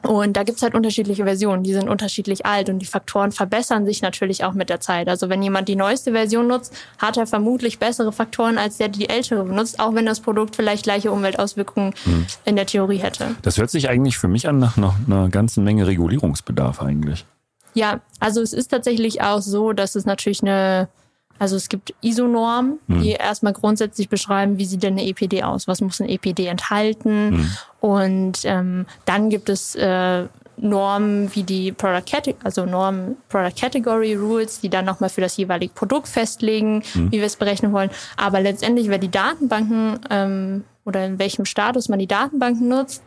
Und 0.04 0.36
da 0.36 0.42
gibt's 0.42 0.62
halt 0.62 0.74
unterschiedliche 0.74 1.24
Versionen, 1.24 1.62
die 1.62 1.72
sind 1.72 1.88
unterschiedlich 1.88 2.44
alt 2.44 2.68
und 2.68 2.78
die 2.78 2.86
Faktoren 2.86 3.32
verbessern 3.32 3.86
sich 3.86 4.02
natürlich 4.02 4.44
auch 4.44 4.52
mit 4.52 4.68
der 4.68 4.80
Zeit. 4.80 5.08
Also 5.08 5.30
wenn 5.30 5.42
jemand 5.42 5.66
die 5.66 5.76
neueste 5.76 6.12
Version 6.12 6.46
nutzt, 6.46 6.74
hat 6.98 7.16
er 7.16 7.26
vermutlich 7.26 7.78
bessere 7.78 8.12
Faktoren 8.12 8.58
als 8.58 8.76
der, 8.76 8.88
der 8.88 8.98
die 8.98 9.08
ältere 9.08 9.44
benutzt, 9.44 9.80
auch 9.80 9.94
wenn 9.94 10.04
das 10.04 10.20
Produkt 10.20 10.56
vielleicht 10.56 10.84
gleiche 10.84 11.10
Umweltauswirkungen 11.10 11.94
hm. 12.04 12.26
in 12.44 12.56
der 12.56 12.66
Theorie 12.66 12.98
hätte. 12.98 13.34
Das 13.42 13.56
hört 13.56 13.70
sich 13.70 13.88
eigentlich 13.88 14.18
für 14.18 14.28
mich 14.28 14.46
an 14.46 14.58
nach 14.58 14.76
noch 14.76 14.94
einer 15.06 15.30
ganzen 15.30 15.64
Menge 15.64 15.86
Regulierungsbedarf 15.86 16.82
eigentlich. 16.82 17.24
Ja, 17.72 18.00
also 18.20 18.40
es 18.40 18.52
ist 18.52 18.68
tatsächlich 18.68 19.22
auch 19.22 19.40
so, 19.40 19.72
dass 19.72 19.94
es 19.94 20.04
natürlich 20.04 20.42
eine 20.42 20.88
also 21.38 21.56
es 21.56 21.68
gibt 21.68 21.94
ISO-Normen, 22.00 22.78
mhm. 22.86 23.02
die 23.02 23.10
erstmal 23.10 23.52
grundsätzlich 23.52 24.08
beschreiben, 24.08 24.58
wie 24.58 24.64
sieht 24.64 24.82
denn 24.82 24.94
eine 24.94 25.06
EPD 25.06 25.42
aus, 25.42 25.66
was 25.66 25.80
muss 25.80 26.00
ein 26.00 26.08
EPD 26.08 26.46
enthalten. 26.46 27.30
Mhm. 27.30 27.50
Und 27.80 28.38
ähm, 28.44 28.86
dann 29.04 29.30
gibt 29.30 29.48
es 29.48 29.74
äh, 29.74 30.24
Normen 30.56 31.34
wie 31.34 31.42
die 31.42 31.72
Product 31.72 32.04
Category, 32.06 32.44
also 32.44 32.64
Normen 32.64 33.16
Product 33.28 33.54
Category 33.58 34.14
Rules, 34.14 34.60
die 34.60 34.68
dann 34.68 34.84
nochmal 34.84 35.10
für 35.10 35.20
das 35.20 35.36
jeweilige 35.36 35.74
Produkt 35.74 36.08
festlegen, 36.08 36.82
mhm. 36.94 37.10
wie 37.10 37.18
wir 37.18 37.26
es 37.26 37.36
berechnen 37.36 37.72
wollen. 37.72 37.90
Aber 38.16 38.40
letztendlich, 38.40 38.88
wer 38.88 38.98
die 38.98 39.10
Datenbanken 39.10 39.98
ähm, 40.10 40.64
oder 40.84 41.04
in 41.04 41.18
welchem 41.18 41.44
Status 41.44 41.88
man 41.88 41.98
die 41.98 42.06
Datenbanken 42.06 42.68
nutzt, 42.68 43.02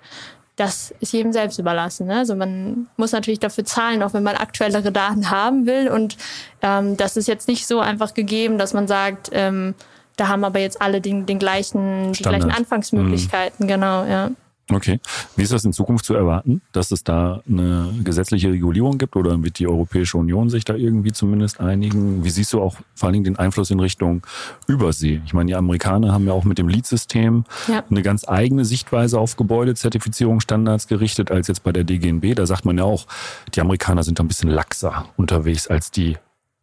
das 0.58 0.94
ist 1.00 1.14
jedem 1.14 1.32
selbst 1.32 1.60
überlassen. 1.60 2.08
Ne? 2.08 2.18
Also 2.18 2.36
man 2.36 2.88
muss 2.98 3.12
natürlich 3.12 3.40
dafür 3.40 3.64
zahlen, 3.64 4.04
auch 4.04 4.14
wenn 4.14 4.24
man 4.24 4.36
aktuellere 4.36 4.92
Daten 4.92 5.30
haben 5.30 5.66
will. 5.68 5.88
Und 5.88 6.18
ähm, 6.62 6.98
das 6.98 7.16
ist 7.16 7.28
jetzt 7.28 7.48
nicht 7.48 7.68
so 7.68 7.80
einfach 7.80 8.16
gegeben, 8.16 8.58
dass 8.58 8.74
man 8.74 8.88
sagt, 8.88 9.30
ähm, 9.32 9.76
da 10.18 10.28
haben 10.30 10.44
aber 10.44 10.60
jetzt 10.60 10.82
alle 10.82 11.00
den, 11.00 11.28
den 11.28 11.38
gleichen, 11.38 12.12
die 12.12 12.24
gleichen 12.24 12.52
Anfangsmöglichkeiten. 12.52 13.66
Mhm. 13.66 13.70
Genau, 13.70 14.04
ja. 14.06 14.32
Okay. 14.70 15.00
Wie 15.38 15.44
ist 15.44 15.54
das 15.54 15.64
in 15.64 15.72
Zukunft 15.72 16.04
zu 16.04 16.14
erwarten, 16.14 16.62
dass 16.74 16.92
es 16.92 17.04
da 17.04 17.42
eine 17.48 17.94
gesetzliche 18.04 18.52
Regulierung 18.52 18.98
gibt 18.98 19.16
oder 19.16 19.42
wird 19.42 19.60
die 19.60 19.68
Europäische 19.68 20.18
Union 20.18 20.50
sich 20.50 20.66
da 20.66 20.76
irgendwie 20.76 21.14
zumindest 21.14 21.62
einigen? 21.62 22.26
Wie 22.26 22.30
siehst 22.30 22.52
du 22.52 22.62
auch 22.62 22.76
vor 22.94 23.08
allen 23.08 23.14
Dingen 23.14 23.24
den 23.24 23.40
Einfluss 23.40 23.72
in 23.72 23.80
Richtung 23.80 24.28
Übersee? 24.68 25.22
Ich 25.26 25.34
meine, 25.34 25.48
die 25.48 25.56
Amerikaner 25.56 26.12
haben 26.12 26.28
ja 26.28 26.34
auch 26.34 26.44
mit 26.44 26.58
dem 26.58 26.68
LEED-System 26.68 27.46
ja. 27.68 27.84
eine 27.90 28.02
ganz 28.02 28.28
eigene 28.28 28.66
Sichtweise 28.66 29.20
auf 29.20 29.38
Gebäudezertifizierungsstandards 29.38 30.88
gerichtet 30.88 31.32
als 31.32 31.48
jetzt 31.48 31.64
bei 31.64 31.72
der 31.72 31.86
DGNB. 31.86 32.36
Da 32.36 32.46
sagt 32.46 32.66
man 32.66 32.78
ja 32.78 32.84
auch, 32.84 33.08
die 33.56 33.62
Amerikaner 33.62 34.04
sind 34.04 34.20
da 34.20 34.24
ein 34.24 34.28
bisschen 34.28 34.50
laxer 34.50 35.06
unterwegs 35.16 35.68
als 35.68 35.92
die 35.92 36.18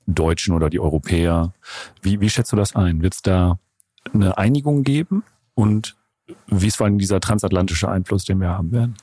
Deutschen 0.06 0.54
oder 0.54 0.68
die 0.68 0.80
Europäer. 0.80 1.54
Wie, 2.02 2.20
wie 2.20 2.28
schätzt 2.28 2.52
du 2.52 2.56
das 2.56 2.76
ein? 2.76 3.00
Wird 3.00 3.14
es 3.14 3.22
da 3.22 3.58
eine 4.12 4.36
Einigung 4.36 4.84
geben? 4.84 5.22
Und 5.54 5.96
wie 6.46 6.66
ist 6.66 6.76
vor 6.76 6.86
allem 6.86 6.98
dieser 6.98 7.20
transatlantische 7.20 7.88
Einfluss, 7.88 8.24
den 8.24 8.40
wir 8.40 8.48
haben 8.48 8.72
werden? 8.72 8.96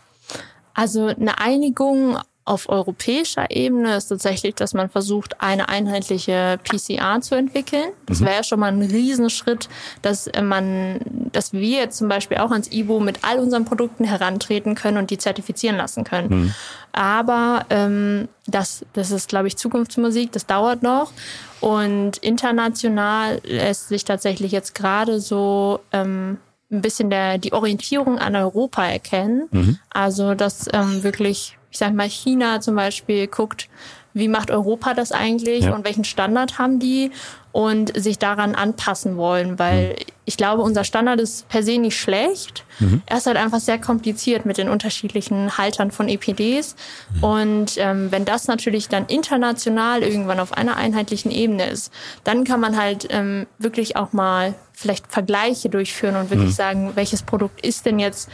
Also 0.74 1.08
eine 1.08 1.40
Einigung 1.40 2.18
auf 2.44 2.70
europäischer 2.70 3.52
Ebene 3.52 3.96
ist 3.96 4.08
tatsächlich, 4.08 4.56
dass 4.56 4.74
man 4.74 4.90
versucht, 4.90 5.42
eine 5.42 5.70
einheitliche 5.70 6.60
PCR 6.64 7.22
zu 7.22 7.36
entwickeln. 7.36 7.90
Das 8.08 8.20
mhm. 8.20 8.26
wäre 8.26 8.36
ja 8.38 8.44
schon 8.44 8.60
mal 8.60 8.72
ein 8.72 8.82
Riesenschritt, 8.82 9.70
dass 10.02 10.30
man, 10.42 11.00
dass 11.32 11.54
wir 11.54 11.80
jetzt 11.80 11.98
zum 11.98 12.08
Beispiel 12.08 12.38
auch 12.38 12.52
ans 12.52 12.72
IBO 12.72 13.00
mit 13.00 13.20
all 13.22 13.40
unseren 13.40 13.66
Produkten 13.66 14.06
herantreten 14.06 14.74
können 14.74 14.98
und 14.98 15.12
die 15.12 15.20
zertifizieren 15.20 15.78
lassen 15.78 16.04
können. 16.04 16.30
Mhm. 16.30 16.54
Aber 16.94 17.66
ähm, 17.70 18.28
das, 18.48 18.86
das 18.94 19.12
ist, 19.12 19.30
glaube 19.30 19.48
ich, 19.48 19.56
Zukunftsmusik, 19.56 20.32
das 20.32 20.48
dauert 20.48 20.82
noch. 20.82 21.12
Und 21.60 22.18
international 22.18 23.40
lässt 23.44 23.90
sich 23.90 24.04
tatsächlich 24.04 24.52
jetzt 24.52 24.74
gerade 24.74 25.20
so 25.22 25.80
ähm, 25.94 26.38
ein 26.72 26.82
bisschen 26.82 27.10
der, 27.10 27.38
die 27.38 27.54
Orientierung 27.54 28.18
an 28.18 28.36
Europa 28.36 28.86
erkennen. 28.86 29.48
Mhm. 29.52 29.80
Also, 29.90 30.34
dass 30.36 30.68
ähm, 30.74 31.04
wirklich, 31.04 31.58
ich 31.70 31.78
sag 31.78 31.94
mal, 31.94 32.10
China 32.10 32.62
zum 32.62 32.76
Beispiel 32.76 33.28
guckt, 33.28 33.70
wie 34.14 34.28
macht 34.28 34.52
Europa 34.52 34.94
das 34.94 35.12
eigentlich 35.12 35.66
ja. 35.66 35.76
und 35.76 35.86
welchen 35.86 36.04
Standard 36.04 36.58
haben 36.58 36.80
die 36.80 37.12
und 37.52 37.98
sich 38.02 38.18
daran 38.18 38.56
anpassen 38.56 39.18
wollen, 39.18 39.60
weil 39.60 39.90
mhm. 39.90 39.96
ich 40.26 40.38
glaube, 40.38 40.62
unser 40.62 40.84
Standard 40.84 41.20
ist 41.20 41.50
per 41.50 41.64
se 41.64 41.78
nicht 41.78 42.00
schlecht. 42.00 42.64
Mhm. 42.80 43.02
Er 43.06 43.18
ist 43.18 43.26
halt 43.26 43.38
einfach 43.38 43.60
sehr 43.60 43.78
kompliziert 43.78 44.46
mit 44.46 44.58
den 44.58 44.70
unterschiedlichen 44.70 45.58
Haltern 45.58 45.92
von 45.92 46.08
EPDs. 46.08 46.76
Mhm. 47.16 47.24
Und 47.24 47.74
ähm, 47.78 48.12
wenn 48.12 48.24
das 48.24 48.48
natürlich 48.48 48.88
dann 48.88 49.06
international 49.08 50.04
irgendwann 50.04 50.40
auf 50.40 50.54
einer 50.54 50.78
einheitlichen 50.78 51.32
Ebene 51.32 51.70
ist, 51.70 51.92
dann 52.24 52.46
kann 52.46 52.62
man 52.62 52.78
halt 52.78 53.08
ähm, 53.10 53.48
wirklich 53.58 53.98
auch 53.98 54.14
mal 54.14 54.56
vielleicht 54.72 55.12
Vergleiche 55.12 55.70
durchführen 55.70 56.16
und 56.16 56.30
wirklich 56.30 56.52
mhm. 56.52 56.56
sagen, 56.56 56.92
welches 56.96 57.24
Produkt 57.24 57.66
ist 57.66 57.86
denn 57.86 58.00
jetzt 58.00 58.30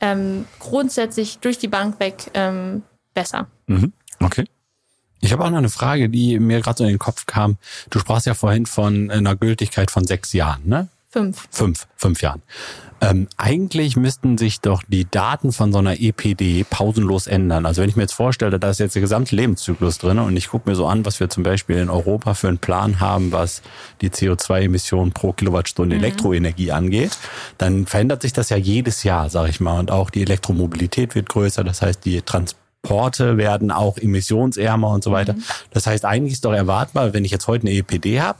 ähm, 0.00 0.46
grundsätzlich 0.58 1.38
durch 1.38 1.58
die 1.58 1.68
Bank 1.68 2.00
weg 2.00 2.30
ähm, 2.34 2.82
besser. 3.14 3.46
Mhm. 3.66 3.92
Okay. 4.20 4.44
Ich 5.22 5.32
habe 5.32 5.44
auch 5.44 5.50
noch 5.50 5.58
eine 5.58 5.68
Frage, 5.68 6.08
die 6.08 6.38
mir 6.40 6.60
gerade 6.60 6.78
so 6.78 6.84
in 6.84 6.90
den 6.90 6.98
Kopf 6.98 7.26
kam. 7.26 7.56
Du 7.90 8.00
sprachst 8.00 8.26
ja 8.26 8.34
vorhin 8.34 8.66
von 8.66 9.10
einer 9.10 9.36
Gültigkeit 9.36 9.90
von 9.90 10.04
sechs 10.04 10.32
Jahren, 10.32 10.62
ne? 10.66 10.88
Fünf. 11.10 11.46
Fünf, 11.50 11.86
fünf 11.96 12.22
Jahren. 12.22 12.42
Ähm, 13.02 13.28
eigentlich 13.36 13.96
müssten 13.96 14.38
sich 14.38 14.60
doch 14.60 14.82
die 14.88 15.04
Daten 15.08 15.52
von 15.52 15.72
so 15.72 15.78
einer 15.78 16.00
EPD 16.00 16.64
pausenlos 16.64 17.26
ändern. 17.26 17.66
Also 17.66 17.82
wenn 17.82 17.88
ich 17.88 17.96
mir 17.96 18.02
jetzt 18.02 18.14
vorstelle, 18.14 18.58
da 18.58 18.70
ist 18.70 18.80
jetzt 18.80 18.94
der 18.94 19.02
gesamte 19.02 19.36
Lebenszyklus 19.36 19.98
drin 19.98 20.18
und 20.18 20.36
ich 20.36 20.48
gucke 20.48 20.70
mir 20.70 20.74
so 20.74 20.86
an, 20.86 21.04
was 21.04 21.20
wir 21.20 21.28
zum 21.28 21.42
Beispiel 21.42 21.76
in 21.76 21.90
Europa 21.90 22.34
für 22.34 22.48
einen 22.48 22.58
Plan 22.58 22.98
haben, 22.98 23.30
was 23.30 23.60
die 24.00 24.10
CO2-Emissionen 24.10 25.12
pro 25.12 25.32
Kilowattstunde 25.32 25.96
mhm. 25.96 26.02
Elektroenergie 26.02 26.72
angeht, 26.72 27.18
dann 27.58 27.86
verändert 27.86 28.22
sich 28.22 28.32
das 28.32 28.48
ja 28.48 28.56
jedes 28.56 29.02
Jahr, 29.02 29.28
sage 29.30 29.50
ich 29.50 29.60
mal. 29.60 29.78
Und 29.78 29.90
auch 29.90 30.10
die 30.10 30.22
Elektromobilität 30.22 31.14
wird 31.14 31.28
größer, 31.28 31.62
das 31.62 31.82
heißt 31.82 32.04
die 32.04 32.22
Trans 32.22 32.56
Porte 32.82 33.36
werden 33.36 33.70
auch 33.70 33.96
emissionsärmer 33.96 34.90
und 34.90 35.04
so 35.04 35.12
weiter. 35.12 35.34
Mhm. 35.34 35.42
Das 35.70 35.86
heißt, 35.86 36.04
eigentlich 36.04 36.34
ist 36.34 36.44
doch 36.44 36.52
erwartbar, 36.52 37.14
wenn 37.14 37.24
ich 37.24 37.30
jetzt 37.30 37.46
heute 37.46 37.66
eine 37.66 37.76
EPD 37.76 38.20
habe, 38.20 38.38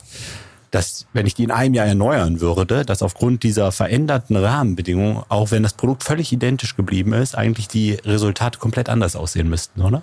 dass 0.73 1.07
wenn 1.13 1.27
ich 1.27 1.35
die 1.35 1.45
in 1.45 1.51
einem 1.51 1.75
Jahr 1.75 1.87
erneuern 1.87 2.41
würde, 2.41 2.85
dass 2.85 3.03
aufgrund 3.03 3.43
dieser 3.43 3.73
veränderten 3.73 4.37
Rahmenbedingungen, 4.37 5.23
auch 5.29 5.51
wenn 5.51 5.63
das 5.63 5.75
Produkt 5.75 6.03
völlig 6.03 6.33
identisch 6.33 6.77
geblieben 6.77 7.13
ist, 7.13 7.37
eigentlich 7.37 7.69
die 7.69 7.93
Resultate 7.93 8.59
komplett 8.59 8.89
anders 8.89 9.15
aussehen 9.15 9.49
müssten, 9.49 9.83
oder? 9.83 10.03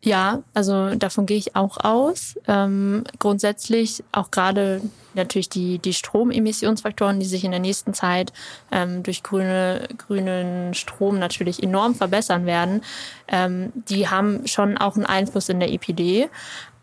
Ja, 0.00 0.44
also 0.54 0.94
davon 0.94 1.26
gehe 1.26 1.38
ich 1.38 1.56
auch 1.56 1.78
aus. 1.78 2.38
Ähm, 2.46 3.02
grundsätzlich 3.18 4.04
auch 4.12 4.30
gerade 4.30 4.80
natürlich 5.14 5.48
die, 5.48 5.80
die 5.80 5.92
Stromemissionsfaktoren, 5.92 7.18
die 7.18 7.26
sich 7.26 7.42
in 7.42 7.50
der 7.50 7.58
nächsten 7.58 7.94
Zeit 7.94 8.32
ähm, 8.70 9.02
durch 9.02 9.24
grüne, 9.24 9.88
grünen 9.98 10.72
Strom 10.74 11.18
natürlich 11.18 11.62
enorm 11.62 11.96
verbessern 11.96 12.46
werden, 12.46 12.82
ähm, 13.26 13.72
die 13.74 14.08
haben 14.08 14.46
schon 14.46 14.78
auch 14.78 14.94
einen 14.94 15.06
Einfluss 15.06 15.48
in 15.48 15.58
der 15.58 15.72
EPD. 15.72 16.28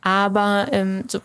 Aber 0.02 0.68
ähm, 0.72 1.06
so, 1.08 1.20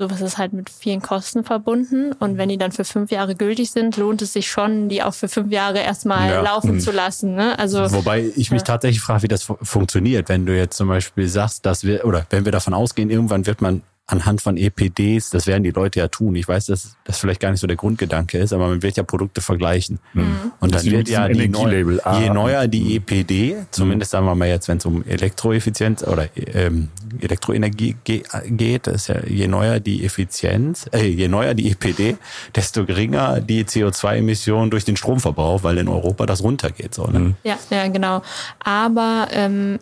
sowas 0.00 0.22
ist 0.22 0.38
halt 0.38 0.54
mit 0.54 0.70
vielen 0.70 1.02
Kosten 1.02 1.44
verbunden. 1.44 2.12
Und 2.18 2.38
wenn 2.38 2.48
die 2.48 2.56
dann 2.56 2.72
für 2.72 2.84
fünf 2.84 3.10
Jahre 3.10 3.34
gültig 3.34 3.70
sind, 3.70 3.98
lohnt 3.98 4.22
es 4.22 4.32
sich 4.32 4.50
schon, 4.50 4.88
die 4.88 5.02
auch 5.02 5.12
für 5.12 5.28
fünf 5.28 5.52
Jahre 5.52 5.80
erstmal 5.80 6.30
ja. 6.30 6.40
laufen 6.40 6.76
mhm. 6.76 6.80
zu 6.80 6.90
lassen. 6.90 7.34
Ne? 7.34 7.58
Also, 7.58 7.92
Wobei 7.92 8.32
ich 8.34 8.50
mich 8.50 8.62
ja. 8.62 8.66
tatsächlich 8.66 9.02
frage, 9.02 9.24
wie 9.24 9.28
das 9.28 9.42
funktioniert, 9.42 10.30
wenn 10.30 10.46
du 10.46 10.56
jetzt 10.56 10.76
zum 10.76 10.88
Beispiel 10.88 11.28
sagst, 11.28 11.66
dass 11.66 11.84
wir, 11.84 12.06
oder 12.06 12.26
wenn 12.30 12.46
wir 12.46 12.52
davon 12.52 12.72
ausgehen, 12.72 13.10
irgendwann 13.10 13.44
wird 13.44 13.60
man 13.60 13.82
anhand 14.10 14.40
von 14.40 14.56
EPDs, 14.56 15.30
das 15.30 15.46
werden 15.46 15.62
die 15.62 15.70
Leute 15.70 16.00
ja 16.00 16.08
tun. 16.08 16.34
Ich 16.34 16.48
weiß, 16.48 16.66
dass 16.66 16.96
das 17.04 17.18
vielleicht 17.18 17.40
gar 17.40 17.50
nicht 17.50 17.60
so 17.60 17.66
der 17.66 17.76
Grundgedanke 17.76 18.38
ist, 18.38 18.52
aber 18.52 18.68
man 18.68 18.82
wird 18.82 18.96
ja 18.96 19.02
Produkte 19.02 19.40
vergleichen. 19.40 20.00
Mhm. 20.14 20.52
Und 20.58 20.74
dann 20.74 20.84
wird 20.84 21.08
ja 21.08 21.28
die 21.28 21.48
neu, 21.48 21.98
je 22.18 22.30
neuer 22.30 22.66
die 22.66 22.96
EPD, 22.96 23.56
zumindest 23.70 24.10
sagen 24.10 24.26
wir 24.26 24.34
mal 24.34 24.48
jetzt, 24.48 24.68
wenn 24.68 24.78
es 24.78 24.86
um 24.86 25.04
Elektroeffizienz 25.06 26.02
oder 26.02 26.28
ähm, 26.36 26.88
Elektroenergie 27.20 27.96
geht, 28.04 28.86
ist 28.86 29.08
ja 29.08 29.16
je 29.26 29.48
neuer 29.48 29.80
die 29.80 30.04
Effizienz, 30.04 30.86
äh, 30.92 31.06
je 31.06 31.28
neuer 31.28 31.54
die 31.54 31.70
EPD, 31.70 32.16
desto 32.54 32.84
geringer 32.84 33.40
die 33.40 33.64
CO2-Emissionen 33.64 34.70
durch 34.70 34.84
den 34.84 34.96
Stromverbrauch, 34.96 35.62
weil 35.62 35.78
in 35.78 35.88
Europa 35.88 36.26
das 36.26 36.42
runtergeht. 36.42 36.94
So, 36.94 37.06
ne? 37.06 37.18
Mhm. 37.18 37.34
Ja, 37.44 37.58
ja, 37.70 37.88
genau. 37.88 38.22
Aber 38.58 39.28
ähm, 39.32 39.78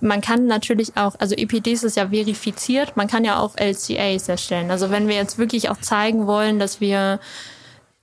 man 0.00 0.20
kann 0.20 0.46
natürlich 0.46 0.96
auch, 0.96 1.14
also 1.18 1.34
EPDs 1.34 1.84
ist 1.84 1.96
ja 1.96 2.08
verifiziert, 2.08 2.96
man 2.96 3.08
kann 3.08 3.24
ja 3.24 3.38
auch 3.38 3.56
LCAs 3.56 4.28
erstellen. 4.28 4.70
Also 4.70 4.90
wenn 4.90 5.08
wir 5.08 5.16
jetzt 5.16 5.38
wirklich 5.38 5.70
auch 5.70 5.78
zeigen 5.78 6.26
wollen, 6.26 6.58
dass 6.58 6.80
wir 6.80 7.20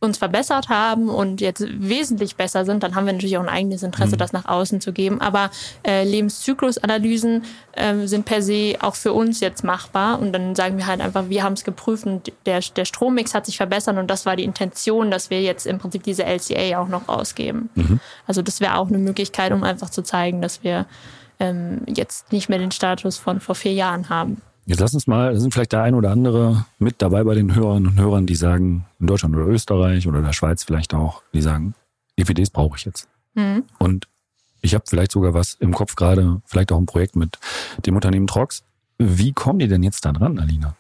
uns 0.01 0.17
verbessert 0.17 0.69
haben 0.69 1.09
und 1.09 1.41
jetzt 1.41 1.65
wesentlich 1.67 2.37
besser 2.37 2.63
sind, 2.63 2.83
dann 2.83 2.95
haben 2.95 3.05
wir 3.05 3.11
natürlich 3.11 3.37
auch 3.37 3.43
ein 3.43 3.49
eigenes 3.49 3.83
Interesse, 3.83 4.15
mhm. 4.15 4.19
das 4.19 4.31
nach 4.31 4.45
außen 4.45 4.79
zu 4.79 4.93
geben. 4.93 5.19
Aber 5.19 5.51
äh, 5.85 6.05
Lebenszyklusanalysen 6.05 7.43
äh, 7.73 8.07
sind 8.07 8.23
per 8.23 8.41
se 8.41 8.75
auch 8.79 8.95
für 8.95 9.11
uns 9.11 9.41
jetzt 9.41 9.65
machbar. 9.65 10.19
Und 10.19 10.31
dann 10.31 10.55
sagen 10.55 10.77
wir 10.77 10.87
halt 10.87 11.01
einfach, 11.01 11.27
wir 11.27 11.43
haben 11.43 11.53
es 11.53 11.65
geprüft 11.65 12.05
und 12.05 12.31
der, 12.45 12.61
der 12.61 12.85
Strommix 12.85 13.33
hat 13.33 13.45
sich 13.45 13.57
verbessert 13.57 13.97
und 13.97 14.09
das 14.09 14.25
war 14.25 14.37
die 14.37 14.45
Intention, 14.45 15.11
dass 15.11 15.29
wir 15.29 15.41
jetzt 15.41 15.67
im 15.67 15.79
Prinzip 15.79 16.03
diese 16.03 16.23
LCA 16.23 16.79
auch 16.79 16.87
noch 16.87 17.09
ausgeben. 17.09 17.69
Mhm. 17.75 17.99
Also 18.25 18.41
das 18.41 18.61
wäre 18.61 18.77
auch 18.77 18.87
eine 18.87 18.99
Möglichkeit, 18.99 19.51
um 19.51 19.63
einfach 19.63 19.89
zu 19.89 20.01
zeigen, 20.01 20.41
dass 20.41 20.63
wir 20.63 20.85
ähm, 21.39 21.81
jetzt 21.87 22.31
nicht 22.31 22.47
mehr 22.47 22.59
den 22.59 22.71
Status 22.71 23.17
von 23.17 23.41
vor 23.41 23.55
vier 23.55 23.73
Jahren 23.73 24.07
haben. 24.07 24.41
Jetzt 24.65 24.79
lass 24.79 24.93
uns 24.93 25.07
mal, 25.07 25.33
da 25.33 25.39
sind 25.39 25.53
vielleicht 25.53 25.71
der 25.71 25.81
ein 25.81 25.95
oder 25.95 26.11
andere 26.11 26.65
mit 26.77 27.01
dabei 27.01 27.23
bei 27.23 27.33
den 27.33 27.55
Hörerinnen 27.55 27.91
und 27.91 27.99
Hörern, 27.99 28.25
die 28.25 28.35
sagen, 28.35 28.85
in 28.99 29.07
Deutschland 29.07 29.35
oder 29.35 29.47
Österreich 29.47 30.07
oder 30.07 30.21
der 30.21 30.33
Schweiz 30.33 30.63
vielleicht 30.63 30.93
auch, 30.93 31.23
die 31.33 31.41
sagen, 31.41 31.73
EPDs 32.17 32.51
brauche 32.51 32.77
ich 32.77 32.85
jetzt. 32.85 33.07
Mhm. 33.33 33.63
Und 33.79 34.07
ich 34.61 34.73
habe 34.75 34.83
vielleicht 34.87 35.11
sogar 35.11 35.33
was 35.33 35.55
im 35.55 35.73
Kopf 35.73 35.95
gerade, 35.95 36.41
vielleicht 36.45 36.71
auch 36.71 36.77
ein 36.77 36.85
Projekt 36.85 37.15
mit 37.15 37.37
dem 37.85 37.95
Unternehmen 37.95 38.27
Trox. 38.27 38.63
Wie 38.97 39.31
kommen 39.31 39.59
die 39.59 39.67
denn 39.67 39.83
jetzt 39.83 40.05
da 40.05 40.11
dran, 40.11 40.37
Alina? 40.37 40.75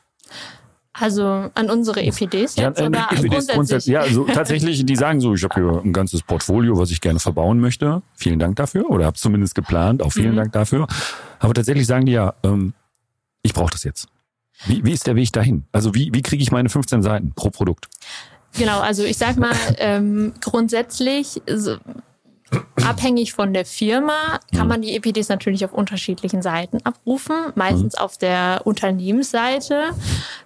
Also 0.93 1.23
an 1.53 1.69
unsere 1.69 2.01
EPDs 2.01 2.57
jetzt 2.57 2.57
ja, 2.57 2.67
äh, 2.69 2.87
oder 2.87 3.07
EPDs 3.11 3.21
grundsätzlich? 3.21 3.55
grundsätzlich? 3.55 3.93
Ja, 3.93 4.01
also 4.01 4.25
tatsächlich, 4.25 4.85
die 4.85 4.95
sagen 4.97 5.21
so, 5.21 5.33
ich 5.33 5.43
habe 5.43 5.55
hier 5.55 5.81
ein 5.83 5.93
ganzes 5.93 6.21
Portfolio, 6.23 6.77
was 6.77 6.91
ich 6.91 6.99
gerne 6.99 7.19
verbauen 7.19 7.59
möchte. 7.59 8.01
Vielen 8.15 8.37
Dank 8.39 8.57
dafür. 8.57 8.89
Oder 8.89 9.05
habe 9.05 9.17
zumindest 9.17 9.55
geplant. 9.55 10.01
Auch 10.01 10.11
vielen 10.11 10.33
mhm. 10.33 10.37
Dank 10.37 10.51
dafür. 10.51 10.87
Aber 11.39 11.53
tatsächlich 11.53 11.87
sagen 11.87 12.05
die 12.05 12.11
ja, 12.11 12.33
ähm, 12.43 12.73
ich 13.49 13.53
brauche 13.53 13.71
das 13.71 13.83
jetzt. 13.83 14.07
Wie, 14.65 14.83
wie 14.85 14.91
ist 14.91 15.07
der 15.07 15.15
Weg 15.15 15.31
dahin? 15.33 15.65
Also 15.71 15.95
wie, 15.95 16.11
wie 16.13 16.21
kriege 16.21 16.43
ich 16.43 16.51
meine 16.51 16.69
15 16.69 17.01
Seiten 17.01 17.33
pro 17.33 17.49
Produkt? 17.49 17.87
Genau, 18.57 18.79
also 18.79 19.03
ich 19.03 19.17
sag 19.17 19.37
mal, 19.37 19.55
ähm, 19.77 20.33
grundsätzlich 20.41 21.41
Abhängig 22.83 23.33
von 23.33 23.53
der 23.53 23.65
Firma 23.65 24.39
kann 24.55 24.67
man 24.67 24.81
die 24.81 24.95
EPDs 24.95 25.29
natürlich 25.29 25.63
auf 25.63 25.73
unterschiedlichen 25.73 26.41
Seiten 26.41 26.79
abrufen, 26.83 27.35
meistens 27.55 27.95
auf 27.95 28.17
der 28.17 28.61
Unternehmensseite. 28.63 29.91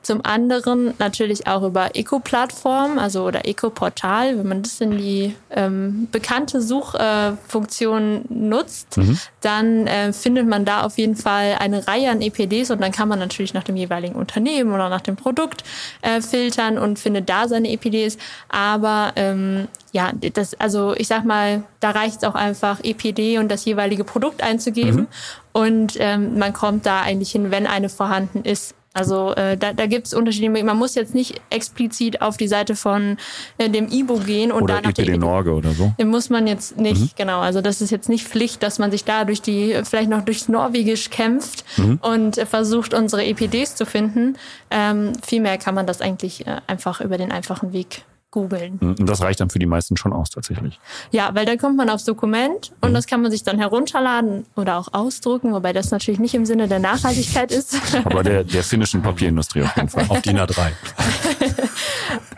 Zum 0.01 0.25
anderen 0.25 0.93
natürlich 0.99 1.47
auch 1.47 1.63
über 1.63 1.95
Eco-Plattform, 1.95 2.99
also 2.99 3.23
oder 3.23 3.47
Eco-Portal, 3.47 4.37
wenn 4.37 4.47
man 4.47 4.63
das 4.63 4.81
in 4.81 4.97
die 4.97 5.35
ähm, 5.51 6.07
bekannte 6.11 6.61
Suchfunktion 6.61 8.25
nutzt, 8.29 8.97
mhm. 8.97 9.17
dann 9.41 9.87
äh, 9.87 10.11
findet 10.11 10.47
man 10.47 10.65
da 10.65 10.81
auf 10.81 10.97
jeden 10.97 11.15
Fall 11.15 11.55
eine 11.59 11.87
Reihe 11.87 12.09
an 12.09 12.21
EPDs 12.21 12.71
und 12.71 12.81
dann 12.81 12.91
kann 12.91 13.07
man 13.07 13.19
natürlich 13.19 13.53
nach 13.53 13.63
dem 13.63 13.77
jeweiligen 13.77 14.15
Unternehmen 14.15 14.73
oder 14.73 14.89
nach 14.89 15.01
dem 15.01 15.15
Produkt 15.15 15.63
äh, 16.01 16.19
filtern 16.19 16.77
und 16.77 16.99
findet 16.99 17.29
da 17.29 17.47
seine 17.47 17.69
EPDs. 17.71 18.17
Aber 18.49 19.13
ähm, 19.15 19.67
ja, 19.93 20.11
das, 20.33 20.55
also 20.55 20.95
ich 20.95 21.07
sag 21.07 21.23
mal, 21.23 21.63
da 21.79 21.91
reicht 21.91 22.17
es 22.17 22.23
auch 22.23 22.33
einfach, 22.33 22.79
EPD 22.83 23.37
und 23.37 23.49
das 23.49 23.63
jeweilige 23.63 24.03
Produkt 24.03 24.41
einzugeben. 24.41 25.01
Mhm. 25.01 25.07
Und 25.53 25.93
ähm, 25.99 26.39
man 26.39 26.51
kommt 26.51 26.87
da 26.87 27.01
eigentlich 27.01 27.31
hin, 27.31 27.51
wenn 27.51 27.67
eine 27.67 27.89
vorhanden 27.89 28.43
ist. 28.43 28.73
Also 28.95 29.35
äh, 29.35 29.55
da, 29.55 29.73
da 29.73 29.85
gibt 29.85 30.07
es 30.07 30.15
Unterschiede. 30.15 30.49
Man 30.49 30.77
muss 30.77 30.95
jetzt 30.95 31.13
nicht 31.13 31.39
explizit 31.51 32.23
auf 32.23 32.37
die 32.37 32.47
Seite 32.47 32.75
von 32.75 33.17
äh, 33.59 33.69
dem 33.69 33.87
IBO 33.87 34.17
gehen 34.17 34.51
und 34.51 34.63
oder 34.63 34.75
da 34.75 34.81
nach 34.81 34.93
der 34.93 35.17
Norge 35.17 35.51
oder 35.53 35.73
so. 35.73 35.93
Den 35.99 36.07
muss 36.07 36.31
man 36.31 36.47
jetzt 36.47 36.77
nicht, 36.77 37.01
mhm. 37.01 37.09
genau. 37.15 37.41
Also 37.41 37.61
das 37.61 37.79
ist 37.79 37.91
jetzt 37.91 38.09
nicht 38.09 38.27
Pflicht, 38.27 38.63
dass 38.63 38.79
man 38.79 38.89
sich 38.89 39.03
da 39.03 39.25
durch 39.25 39.43
die, 39.43 39.79
vielleicht 39.83 40.09
noch 40.09 40.25
durchs 40.25 40.49
Norwegisch 40.49 41.11
kämpft 41.11 41.65
mhm. 41.77 41.99
und 42.01 42.39
äh, 42.39 42.47
versucht, 42.47 42.95
unsere 42.95 43.23
EPDs 43.25 43.75
zu 43.75 43.85
finden. 43.85 44.37
Ähm, 44.71 45.13
vielmehr 45.23 45.59
kann 45.59 45.75
man 45.75 45.85
das 45.85 46.01
eigentlich 46.01 46.47
äh, 46.47 46.61
einfach 46.65 46.99
über 46.99 47.19
den 47.19 47.31
einfachen 47.31 47.73
Weg 47.73 48.03
googeln. 48.33 48.79
Mhm. 48.81 48.95
Und 48.99 49.07
das 49.07 49.21
reicht 49.21 49.39
dann 49.39 49.49
für 49.49 49.59
die 49.59 49.65
meisten 49.65 49.95
schon 49.95 50.11
aus 50.11 50.31
tatsächlich. 50.31 50.79
Ja, 51.11 51.29
weil 51.33 51.45
dann 51.45 51.57
kommt 51.57 51.77
man 51.77 51.89
aufs 51.89 52.03
Dokument 52.03 52.73
und 52.81 52.89
mhm. 52.89 52.93
das 52.95 53.07
kann 53.07 53.21
man 53.21 53.31
sich 53.31 53.43
dann 53.43 53.59
herunterladen 53.59 54.45
oder 54.55 54.77
auch 54.77 54.89
ausdrucken, 54.91 55.53
wobei 55.53 55.71
das 55.71 55.91
natürlich 55.91 56.19
nicht 56.19 56.33
im 56.33 56.45
Sinne 56.45 56.67
der 56.67 56.79
Nachhaltigkeit 56.79 57.51
ist. 57.51 57.77
Aber 58.03 58.23
der, 58.23 58.43
der 58.43 58.63
finnischen 58.63 59.01
Papierindustrie 59.01 59.61
auf 59.61 59.75
jeden 59.75 59.89
Fall. 59.89 60.05
auf 60.09 60.21
DIN 60.21 60.39
A3. 60.39 60.71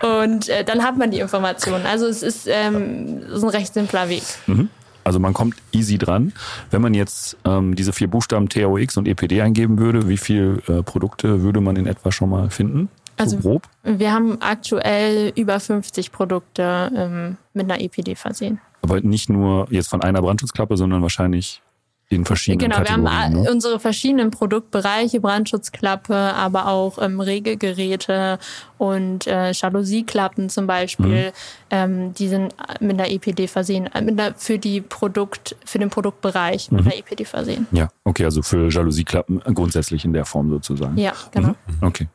und 0.23 0.49
äh, 0.49 0.65
dann 0.65 0.83
hat 0.83 0.97
man 0.97 1.11
die 1.11 1.19
Informationen. 1.19 1.85
Also 1.85 2.07
es 2.07 2.21
ist, 2.21 2.45
ähm, 2.47 3.21
ist 3.33 3.43
ein 3.43 3.49
recht 3.49 3.73
simpler 3.73 4.09
Weg. 4.09 4.23
Mhm. 4.47 4.69
Also 5.05 5.19
man 5.19 5.33
kommt 5.33 5.55
easy 5.71 5.97
dran. 5.97 6.33
Wenn 6.71 6.81
man 6.81 6.93
jetzt 6.93 7.37
ähm, 7.45 7.75
diese 7.75 7.93
vier 7.93 8.09
Buchstaben 8.09 8.49
TOX 8.49 8.97
und 8.97 9.07
EPD 9.07 9.41
eingeben 9.41 9.77
würde, 9.77 10.09
wie 10.09 10.17
viele 10.17 10.57
äh, 10.67 10.83
Produkte 10.83 11.41
würde 11.43 11.61
man 11.61 11.75
in 11.75 11.85
etwa 11.85 12.11
schon 12.11 12.29
mal 12.29 12.49
finden? 12.49 12.89
Also 13.17 13.37
grob? 13.37 13.67
wir 13.83 14.11
haben 14.11 14.41
aktuell 14.41 15.31
über 15.35 15.59
50 15.59 16.11
Produkte 16.11 16.91
ähm, 16.95 17.37
mit 17.53 17.69
einer 17.71 17.81
EPD 17.81 18.15
versehen. 18.15 18.59
Aber 18.81 19.01
nicht 19.01 19.29
nur 19.29 19.67
jetzt 19.71 19.87
von 19.89 20.01
einer 20.01 20.21
Brandschutzklappe, 20.21 20.77
sondern 20.77 21.01
wahrscheinlich 21.01 21.61
in 22.09 22.23
verschiedenen 22.23 22.69
genau, 22.69 22.77
Kategorien. 22.77 23.05
Genau, 23.05 23.11
wir 23.11 23.23
haben 23.23 23.43
ne? 23.43 23.51
unsere 23.51 23.79
verschiedenen 23.79 24.31
Produktbereiche, 24.31 25.19
Brandschutzklappe, 25.19 26.15
aber 26.15 26.67
auch 26.67 26.99
ähm, 27.01 27.19
Regelgeräte 27.19 28.37
und 28.77 29.25
äh, 29.25 29.51
Jalousie-Klappen 29.51 30.49
zum 30.49 30.67
Beispiel, 30.67 31.27
mhm. 31.27 31.31
ähm, 31.71 32.13
die 32.13 32.27
sind 32.27 32.53
mit 32.79 32.99
einer 32.99 33.09
EPD 33.09 33.47
versehen, 33.47 33.87
äh, 33.87 34.01
mit 34.01 34.19
einer, 34.19 34.35
für 34.35 34.59
die 34.59 34.81
Produkt, 34.81 35.55
für 35.65 35.79
den 35.79 35.89
Produktbereich 35.89 36.71
mit 36.71 36.81
mhm. 36.81 36.91
einer 36.91 36.97
EPD 36.97 37.25
versehen. 37.25 37.65
Ja, 37.71 37.89
okay, 38.03 38.25
also 38.25 38.43
für 38.43 38.69
Jalousie-Klappen 38.69 39.39
grundsätzlich 39.55 40.05
in 40.05 40.13
der 40.13 40.25
Form 40.25 40.49
sozusagen. 40.51 40.97
Ja, 40.97 41.13
genau. 41.31 41.49
Mhm. 41.49 41.55
Okay. 41.81 42.07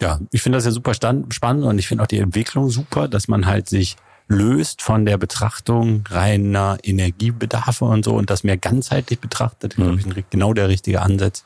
Ja, 0.00 0.20
ich 0.30 0.42
finde 0.42 0.58
das 0.58 0.64
ja 0.64 0.70
super 0.70 0.94
spannend 0.94 1.64
und 1.64 1.78
ich 1.78 1.88
finde 1.88 2.04
auch 2.04 2.08
die 2.08 2.18
Entwicklung 2.18 2.70
super, 2.70 3.08
dass 3.08 3.28
man 3.28 3.46
halt 3.46 3.68
sich 3.68 3.96
löst 4.28 4.82
von 4.82 5.06
der 5.06 5.16
Betrachtung 5.16 6.04
reiner 6.10 6.78
Energiebedarfe 6.82 7.86
und 7.86 8.04
so 8.04 8.14
und 8.14 8.30
das 8.30 8.44
mehr 8.44 8.58
ganzheitlich 8.58 9.18
betrachtet. 9.18 9.78
Mhm. 9.78 9.98
Ich 9.98 10.04
glaube, 10.04 10.20
ich 10.20 10.30
genau 10.30 10.52
der 10.52 10.68
richtige 10.68 11.00
Ansatz 11.00 11.44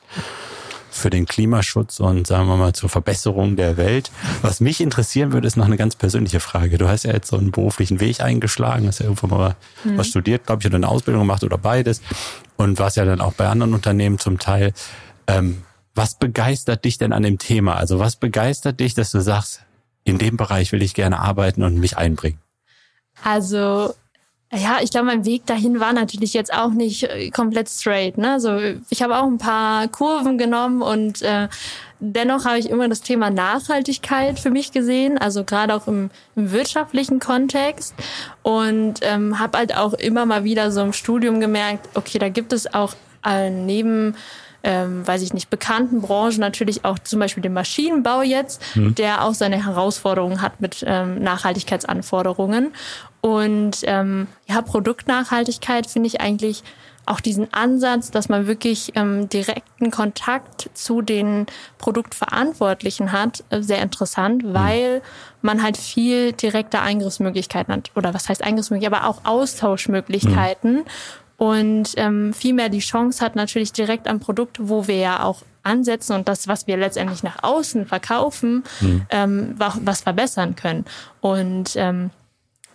für 0.91 1.09
den 1.09 1.25
Klimaschutz 1.25 2.01
und 2.01 2.27
sagen 2.27 2.47
wir 2.49 2.57
mal 2.57 2.75
zur 2.75 2.91
Verbesserung 2.91 3.57
der 3.57 3.79
Welt. 3.79 4.11
Was 4.43 4.61
mich 4.61 4.81
interessieren 4.81 5.33
würde, 5.33 5.47
ist 5.47 5.57
noch 5.57 5.65
eine 5.65 5.79
ganz 5.79 5.97
persönliche 5.97 6.39
Frage. 6.39 6.77
Du 6.77 6.87
hast 6.87 7.05
ja 7.05 7.13
jetzt 7.13 7.29
so 7.29 7.39
einen 7.39 7.51
beruflichen 7.51 7.99
Weg 7.99 8.21
eingeschlagen, 8.21 8.87
hast 8.87 8.99
ja 8.99 9.07
irgendwo 9.07 9.27
mal 9.27 9.57
mhm. 9.85 9.97
was 9.97 10.09
studiert, 10.09 10.47
glaube 10.47 10.61
ich, 10.61 10.67
oder 10.67 10.77
eine 10.77 10.89
Ausbildung 10.89 11.23
gemacht 11.23 11.45
oder 11.45 11.57
beides 11.57 12.03
und 12.57 12.79
warst 12.79 12.97
ja 12.99 13.07
dann 13.07 13.23
auch 13.23 13.33
bei 13.33 13.49
anderen 13.49 13.73
Unternehmen 13.73 14.19
zum 14.19 14.39
Teil. 14.39 14.75
Ähm, 15.27 15.63
was 15.95 16.15
begeistert 16.15 16.85
dich 16.85 16.99
denn 16.99 17.13
an 17.13 17.23
dem 17.23 17.39
Thema? 17.39 17.77
Also 17.77 17.99
was 17.99 18.17
begeistert 18.17 18.81
dich, 18.81 18.95
dass 18.95 19.11
du 19.11 19.21
sagst, 19.21 19.63
in 20.05 20.19
dem 20.19 20.37
Bereich 20.37 20.73
will 20.73 20.83
ich 20.83 20.95
gerne 20.95 21.21
arbeiten 21.21 21.63
und 21.63 21.79
mich 21.79 21.97
einbringen? 21.97 22.39
Also 23.23 23.95
ja, 24.55 24.79
ich 24.83 24.91
glaube, 24.91 25.07
mein 25.07 25.25
Weg 25.25 25.47
dahin 25.47 25.81
war 25.81 25.95
natürlich 25.95 26.35
jetzt 26.35 26.53
auch 26.53 26.71
nicht 26.71 27.05
äh, 27.05 27.31
komplett 27.31 27.71
straight. 27.71 28.19
Ne? 28.19 28.33
Also 28.33 28.59
ich 28.91 29.03
habe 29.03 29.17
auch 29.17 29.27
ein 29.27 29.39
paar 29.39 29.89
Kurven 29.89 30.37
genommen 30.37 30.83
und 30.83 31.23
äh, 31.23 31.49
dennoch 32.01 32.45
habe 32.45 32.59
ich 32.59 32.69
immer 32.69 32.87
das 32.87 33.01
Thema 33.01 33.31
Nachhaltigkeit 33.31 34.39
für 34.39 34.51
mich 34.51 34.71
gesehen, 34.73 35.17
also 35.17 35.45
gerade 35.45 35.75
auch 35.75 35.87
im, 35.87 36.11
im 36.37 36.53
wirtschaftlichen 36.53 37.19
Kontext 37.19 37.95
und 38.43 38.97
ähm, 39.01 39.39
habe 39.39 39.57
halt 39.57 39.75
auch 39.75 39.95
immer 39.95 40.27
mal 40.27 40.45
wieder 40.45 40.71
so 40.71 40.83
im 40.83 40.93
Studium 40.93 41.41
gemerkt, 41.41 41.89
okay, 41.95 42.19
da 42.19 42.29
gibt 42.29 42.53
es 42.53 42.75
auch 42.75 42.95
äh, 43.25 43.49
neben 43.49 44.17
ähm, 44.65 45.07
weiß 45.07 45.23
ich 45.23 45.33
nicht, 45.33 45.51
bekannten 45.51 46.01
Branchen, 46.01 46.41
natürlich 46.41 46.85
auch 46.85 46.99
zum 46.99 47.19
Beispiel 47.19 47.43
den 47.43 47.53
Maschinenbau 47.53 48.23
jetzt, 48.23 48.63
mhm. 48.77 48.95
der 48.95 49.25
auch 49.25 49.35
seine 49.35 49.65
Herausforderungen 49.65 50.43
hat 50.43 50.61
mit 50.61 50.85
ähm, 50.87 51.23
Nachhaltigkeitsanforderungen. 51.23 52.73
Und 53.21 53.79
ähm, 53.85 54.27
ja, 54.47 54.63
Produktnachhaltigkeit 54.63 55.87
finde 55.87 56.09
ich 56.09 56.21
eigentlich 56.21 56.63
auch 57.05 57.21
diesen 57.21 57.53
Ansatz, 57.53 58.13
dass 58.13 58.29
man 58.29 58.47
wirklich 58.47 58.93
ähm, 58.95 59.29
direkten 59.29 59.91
Kontakt 59.91 60.71
zu 60.75 61.03
den 61.03 61.47
Produktverantwortlichen 61.79 63.11
hat, 63.11 63.43
äh, 63.51 63.61
sehr 63.61 63.83
interessant, 63.83 64.45
mhm. 64.45 64.55
weil 64.55 65.03
man 65.41 65.63
halt 65.63 65.77
viel 65.77 66.33
direkte 66.33 66.81
Eingriffsmöglichkeiten 66.81 67.75
hat. 67.75 67.91
Oder 67.97 68.15
was 68.15 68.29
heißt 68.29 68.45
Eingriffsmöglichkeiten, 68.45 68.95
aber 68.95 69.09
auch 69.09 69.25
Austauschmöglichkeiten. 69.25 70.75
Mhm 70.75 70.85
und 71.43 71.95
ähm, 71.97 72.33
vielmehr 72.33 72.69
die 72.69 72.79
Chance 72.79 73.21
hat 73.21 73.35
natürlich 73.35 73.73
direkt 73.73 74.07
am 74.07 74.21
Produkt, 74.21 74.59
wo 74.61 74.87
wir 74.87 74.95
ja 74.95 75.25
auch 75.25 75.43
ansetzen 75.65 76.13
und 76.13 76.29
das, 76.29 76.47
was 76.47 76.69
wir 76.69 76.77
letztendlich 76.77 77.25
nach 77.25 77.43
außen 77.43 77.85
verkaufen, 77.85 78.63
mhm. 78.81 79.07
ähm, 79.11 79.55
was 79.57 80.03
verbessern 80.03 80.55
können. 80.55 80.85
Und 81.21 81.73
ähm, 81.75 82.11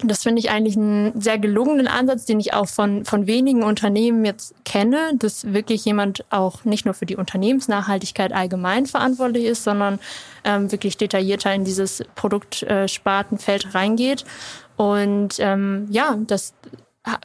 das 0.03 0.23
finde 0.23 0.39
ich 0.39 0.49
eigentlich 0.49 0.75
einen 0.75 1.21
sehr 1.21 1.39
gelungenen 1.39 1.88
Ansatz, 1.88 2.25
den 2.25 2.41
ich 2.41 2.53
auch 2.53 2.67
von, 2.67 3.06
von 3.06 3.25
wenigen 3.25 3.63
Unternehmen 3.63 4.25
jetzt 4.25 4.53
kenne, 4.65 5.12
dass 5.13 5.53
wirklich 5.53 5.86
jemand 5.86 6.25
auch 6.30 6.65
nicht 6.65 6.84
nur 6.84 6.93
für 6.93 7.06
die 7.06 7.15
Unternehmensnachhaltigkeit 7.15 8.34
allgemein 8.34 8.86
verantwortlich 8.86 9.45
ist, 9.45 9.63
sondern 9.63 9.97
ähm, 10.43 10.69
wirklich 10.73 10.97
detaillierter 10.97 11.53
in 11.53 11.63
dieses 11.63 12.03
Produktspartenfeld 12.15 13.73
reingeht. 13.73 14.25
Und 14.75 15.38
ähm, 15.39 15.88
ja, 15.89 16.17
das 16.27 16.53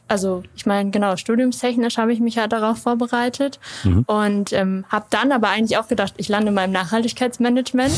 also 0.07 0.43
ich 0.55 0.65
meine, 0.65 0.91
genau, 0.91 1.15
studiumstechnisch 1.15 1.97
habe 1.97 2.13
ich 2.13 2.19
mich 2.19 2.35
ja 2.35 2.47
darauf 2.47 2.79
vorbereitet 2.79 3.59
mhm. 3.83 4.03
und 4.07 4.53
ähm, 4.53 4.85
habe 4.89 5.05
dann 5.09 5.31
aber 5.31 5.49
eigentlich 5.49 5.77
auch 5.77 5.87
gedacht, 5.87 6.13
ich 6.17 6.29
lande 6.29 6.51
mal 6.51 6.65
im 6.65 6.71
Nachhaltigkeitsmanagement. 6.71 7.93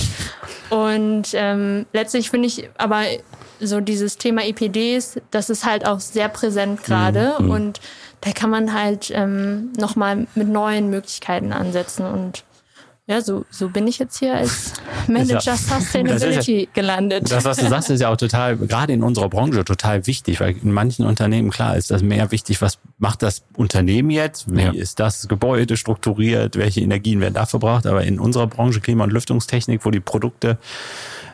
Und 0.69 1.30
ähm, 1.34 1.86
letztlich 1.93 2.30
finde 2.30 2.48
ich 2.48 2.69
aber 2.78 3.04
so 3.60 3.80
dieses 3.82 4.17
Thema 4.17 4.43
EPDs, 4.45 5.19
das 5.32 5.50
ist 5.50 5.65
halt 5.65 5.88
auch 5.88 6.00
sehr 6.00 6.30
präsent 6.30 6.84
gerade 6.84 7.36
mhm. 7.39 7.50
und 7.50 7.82
da 8.21 8.32
kann 8.32 8.50
man 8.50 8.74
halt 8.74 9.12
ähm, 9.13 9.71
nochmal 9.78 10.28
mit 10.36 10.48
neuen 10.48 10.89
Möglichkeiten 10.89 11.54
ansetzen 11.54 12.06
und 12.06 12.43
ja, 13.08 13.22
so, 13.22 13.46
so 13.52 13.70
bin 13.70 13.86
ich 13.86 14.00
jetzt 14.00 14.18
hier 14.18 14.34
als 14.34 14.74
Manager 15.08 15.39
ja, 15.39 15.58
Sustainability 15.58 16.62
ja, 16.62 16.70
gelandet. 16.74 17.32
Das, 17.32 17.46
was 17.46 17.58
du 17.58 17.68
sagst, 17.68 17.91
ist 17.91 18.02
ja 18.02 18.10
auch 18.10 18.18
total, 18.18 18.58
gerade 18.58 18.94
in 18.94 19.04
unserer 19.04 19.30
Branche, 19.30 19.63
total 19.63 20.08
wichtig, 20.08 20.39
weil 20.39 20.56
in 20.58 20.72
manchen 20.72 21.06
Unternehmen, 21.06 21.52
klar, 21.52 21.78
ist 21.78 21.91
das 21.91 22.02
mehr 22.02 22.32
wichtig, 22.32 22.62
was 22.63 22.80
macht 22.98 23.22
das 23.22 23.44
Unternehmen 23.56 24.10
jetzt? 24.10 24.52
Wie 24.52 24.62
ja. 24.62 24.72
ist 24.72 25.00
das 25.00 25.28
Gebäude 25.28 25.78
strukturiert? 25.78 26.56
Welche 26.56 26.82
Energien 26.82 27.22
werden 27.22 27.36
da 27.36 27.46
verbraucht? 27.46 27.86
Aber 27.86 28.04
in 28.04 28.20
unserer 28.20 28.48
Branche 28.48 28.82
Klima- 28.82 29.04
und 29.04 29.13
Lüftungstechnik, 29.13 29.86
wo 29.86 29.91
die 29.91 30.00
Produkte 30.00 30.58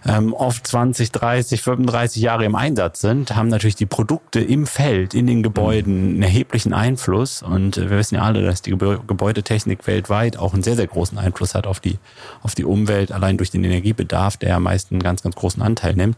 ähm, 0.05 0.33
oft 0.33 0.65
20, 0.65 1.11
30, 1.11 1.61
35 1.61 2.21
Jahre 2.21 2.45
im 2.45 2.55
Einsatz 2.55 3.01
sind, 3.01 3.35
haben 3.35 3.49
natürlich 3.49 3.75
die 3.75 3.85
Produkte 3.85 4.39
im 4.39 4.65
Feld, 4.65 5.13
in 5.13 5.27
den 5.27 5.43
Gebäuden 5.43 6.13
einen 6.13 6.23
erheblichen 6.23 6.73
Einfluss. 6.73 7.43
Und 7.43 7.77
äh, 7.77 7.89
wir 7.89 7.97
wissen 7.97 8.15
ja 8.15 8.21
alle, 8.21 8.41
dass 8.41 8.61
die 8.61 8.71
Gebäudetechnik 8.71 9.85
weltweit 9.87 10.37
auch 10.37 10.53
einen 10.53 10.63
sehr, 10.63 10.75
sehr 10.75 10.87
großen 10.87 11.17
Einfluss 11.17 11.55
hat 11.55 11.60
auf 11.67 11.79
die, 11.79 11.97
auf 12.43 12.55
die 12.55 12.65
Umwelt, 12.65 13.11
allein 13.11 13.37
durch 13.37 13.51
den 13.51 13.63
Energiebedarf, 13.63 14.37
der 14.37 14.49
ja 14.49 14.59
meist 14.59 14.91
einen 14.91 15.01
ganz, 15.01 15.21
ganz 15.21 15.35
großen 15.35 15.61
Anteil 15.61 15.95
nimmt. 15.95 16.17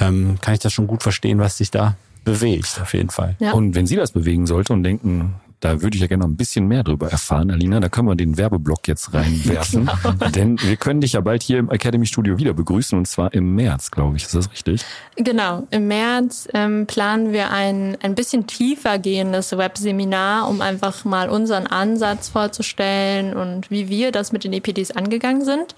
Ähm, 0.00 0.38
kann 0.40 0.54
ich 0.54 0.60
das 0.60 0.72
schon 0.72 0.86
gut 0.86 1.02
verstehen, 1.02 1.38
was 1.38 1.58
sich 1.58 1.70
da 1.70 1.96
bewegt, 2.24 2.80
auf 2.80 2.94
jeden 2.94 3.10
Fall. 3.10 3.36
Ja. 3.38 3.52
Und 3.52 3.74
wenn 3.74 3.86
Sie 3.86 3.96
das 3.96 4.12
bewegen 4.12 4.46
sollte 4.46 4.72
und 4.72 4.82
denken, 4.82 5.34
da 5.60 5.82
würde 5.82 5.96
ich 5.96 6.00
ja 6.00 6.06
gerne 6.06 6.22
noch 6.22 6.30
ein 6.30 6.36
bisschen 6.36 6.66
mehr 6.66 6.82
drüber 6.82 7.10
erfahren, 7.10 7.50
Alina. 7.50 7.80
Da 7.80 7.88
können 7.88 8.08
wir 8.08 8.16
den 8.16 8.36
Werbeblock 8.38 8.88
jetzt 8.88 9.14
reinwerfen. 9.14 9.90
Genau. 10.00 10.30
Denn 10.30 10.60
wir 10.62 10.76
können 10.76 11.00
dich 11.00 11.12
ja 11.12 11.20
bald 11.20 11.42
hier 11.42 11.58
im 11.58 11.70
Academy 11.70 12.06
Studio 12.06 12.38
wieder 12.38 12.54
begrüßen 12.54 12.96
und 12.96 13.06
zwar 13.06 13.32
im 13.34 13.54
März, 13.54 13.90
glaube 13.90 14.16
ich. 14.16 14.24
Ist 14.24 14.34
das 14.34 14.50
richtig? 14.50 14.82
Genau. 15.16 15.66
Im 15.70 15.88
März 15.88 16.48
ähm, 16.54 16.86
planen 16.86 17.32
wir 17.32 17.50
ein, 17.50 17.96
ein 18.02 18.14
bisschen 18.14 18.46
tiefer 18.46 18.98
gehendes 18.98 19.56
Webseminar, 19.56 20.48
um 20.48 20.60
einfach 20.60 21.04
mal 21.04 21.28
unseren 21.28 21.66
Ansatz 21.66 22.28
vorzustellen 22.28 23.34
und 23.34 23.70
wie 23.70 23.88
wir 23.88 24.12
das 24.12 24.32
mit 24.32 24.44
den 24.44 24.52
EPDs 24.52 24.92
angegangen 24.92 25.44
sind. 25.44 25.74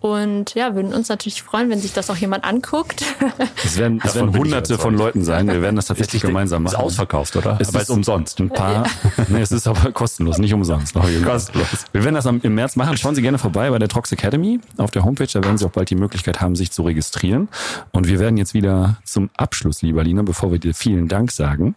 Und 0.00 0.54
ja, 0.54 0.74
würden 0.74 0.94
uns 0.94 1.08
natürlich 1.10 1.42
freuen, 1.42 1.68
wenn 1.68 1.78
sich 1.78 1.92
das 1.92 2.08
auch 2.08 2.16
jemand 2.16 2.44
anguckt. 2.44 3.04
Es 3.62 3.76
werden, 3.78 4.00
es 4.02 4.14
werden 4.14 4.36
hunderte 4.36 4.78
von 4.78 4.96
Leuten 4.96 5.22
sein. 5.22 5.46
Wir 5.46 5.60
werden 5.62 5.76
das 5.76 5.86
tatsächlich 5.86 6.22
gemeinsam 6.22 6.62
machen. 6.62 6.74
Ist 6.74 6.80
ausverkauft, 6.80 7.36
oder? 7.36 7.58
Es 7.60 7.68
aber 7.68 7.82
ist 7.82 7.90
umsonst. 7.90 8.40
Ein 8.40 8.48
paar. 8.48 8.86
nee, 9.28 9.40
es 9.40 9.52
ist 9.52 9.66
aber 9.66 9.92
kostenlos, 9.92 10.38
nicht 10.38 10.54
umsonst. 10.54 10.94
kostenlos. 10.94 11.68
Wir 11.92 12.04
werden 12.04 12.14
das 12.14 12.26
im 12.26 12.54
März 12.54 12.76
machen. 12.76 12.96
Schauen 12.96 13.14
Sie 13.14 13.22
gerne 13.22 13.38
vorbei 13.38 13.70
bei 13.70 13.78
der 13.78 13.88
Trox 13.88 14.10
Academy 14.12 14.60
auf 14.78 14.90
der 14.90 15.04
Homepage. 15.04 15.28
Da 15.32 15.44
werden 15.44 15.58
Sie 15.58 15.64
auch 15.64 15.70
bald 15.70 15.90
die 15.90 15.94
Möglichkeit 15.94 16.40
haben, 16.40 16.56
sich 16.56 16.72
zu 16.72 16.82
registrieren. 16.82 17.48
Und 17.92 18.08
wir 18.08 18.18
werden 18.18 18.36
jetzt 18.36 18.54
wieder 18.54 18.96
zum 19.04 19.30
Abschluss, 19.36 19.82
lieber 19.82 20.02
Lina, 20.02 20.22
bevor 20.22 20.50
wir 20.50 20.58
dir 20.58 20.74
vielen 20.74 21.08
Dank 21.08 21.30
sagen, 21.30 21.74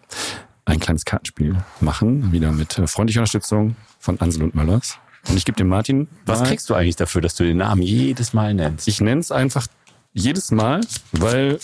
ein 0.65 0.79
kleines 0.79 1.05
Kartenspiel 1.05 1.57
machen. 1.81 2.31
Wieder 2.31 2.51
mit 2.51 2.81
freundlicher 2.85 3.19
Unterstützung 3.19 3.75
von 3.99 4.19
Ansel 4.19 4.43
und 4.43 4.55
Möllers. 4.55 4.97
Und 5.27 5.37
ich 5.37 5.45
gebe 5.45 5.55
dem 5.55 5.67
Martin. 5.67 6.07
Was 6.25 6.39
mal, 6.39 6.47
kriegst 6.47 6.69
du 6.69 6.73
eigentlich 6.73 6.95
dafür, 6.95 7.21
dass 7.21 7.35
du 7.35 7.43
den 7.43 7.57
Namen 7.57 7.81
jedes 7.81 8.33
Mal 8.33 8.53
nennst? 8.53 8.87
Ich 8.87 8.99
nenne 9.01 9.21
es 9.21 9.31
einfach 9.31 9.67
jedes 10.13 10.51
Mal, 10.51 10.81
weil 11.11 11.59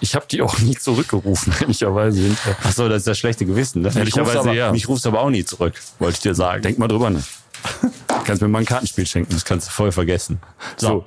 ich 0.00 0.14
habe 0.14 0.26
die 0.30 0.42
auch 0.42 0.58
nie 0.58 0.76
zurückgerufen, 0.76 1.52
ehrlicherweise. 1.60 2.36
Ach 2.64 2.72
so, 2.72 2.88
das 2.88 2.98
ist 2.98 3.06
das 3.06 3.18
schlechte 3.18 3.46
Gewissen. 3.46 3.82
Ne? 3.82 3.92
Ehrlicherweise, 3.94 4.40
aber, 4.40 4.52
ja. 4.52 4.72
Mich 4.72 4.88
rufst 4.88 5.06
aber 5.06 5.20
auch 5.20 5.30
nie 5.30 5.44
zurück, 5.44 5.74
wollte 5.98 6.16
ich 6.16 6.22
dir 6.22 6.34
sagen. 6.34 6.62
Denk 6.62 6.78
mal 6.78 6.88
drüber 6.88 7.10
nach. 7.10 7.26
kannst 8.24 8.42
mir 8.42 8.48
mal 8.48 8.60
ein 8.60 8.64
Kartenspiel 8.64 9.06
schenken. 9.06 9.32
Das 9.32 9.44
kannst 9.44 9.68
du 9.68 9.72
voll 9.72 9.92
vergessen. 9.92 10.40
So. 10.76 10.88
so. 10.88 11.06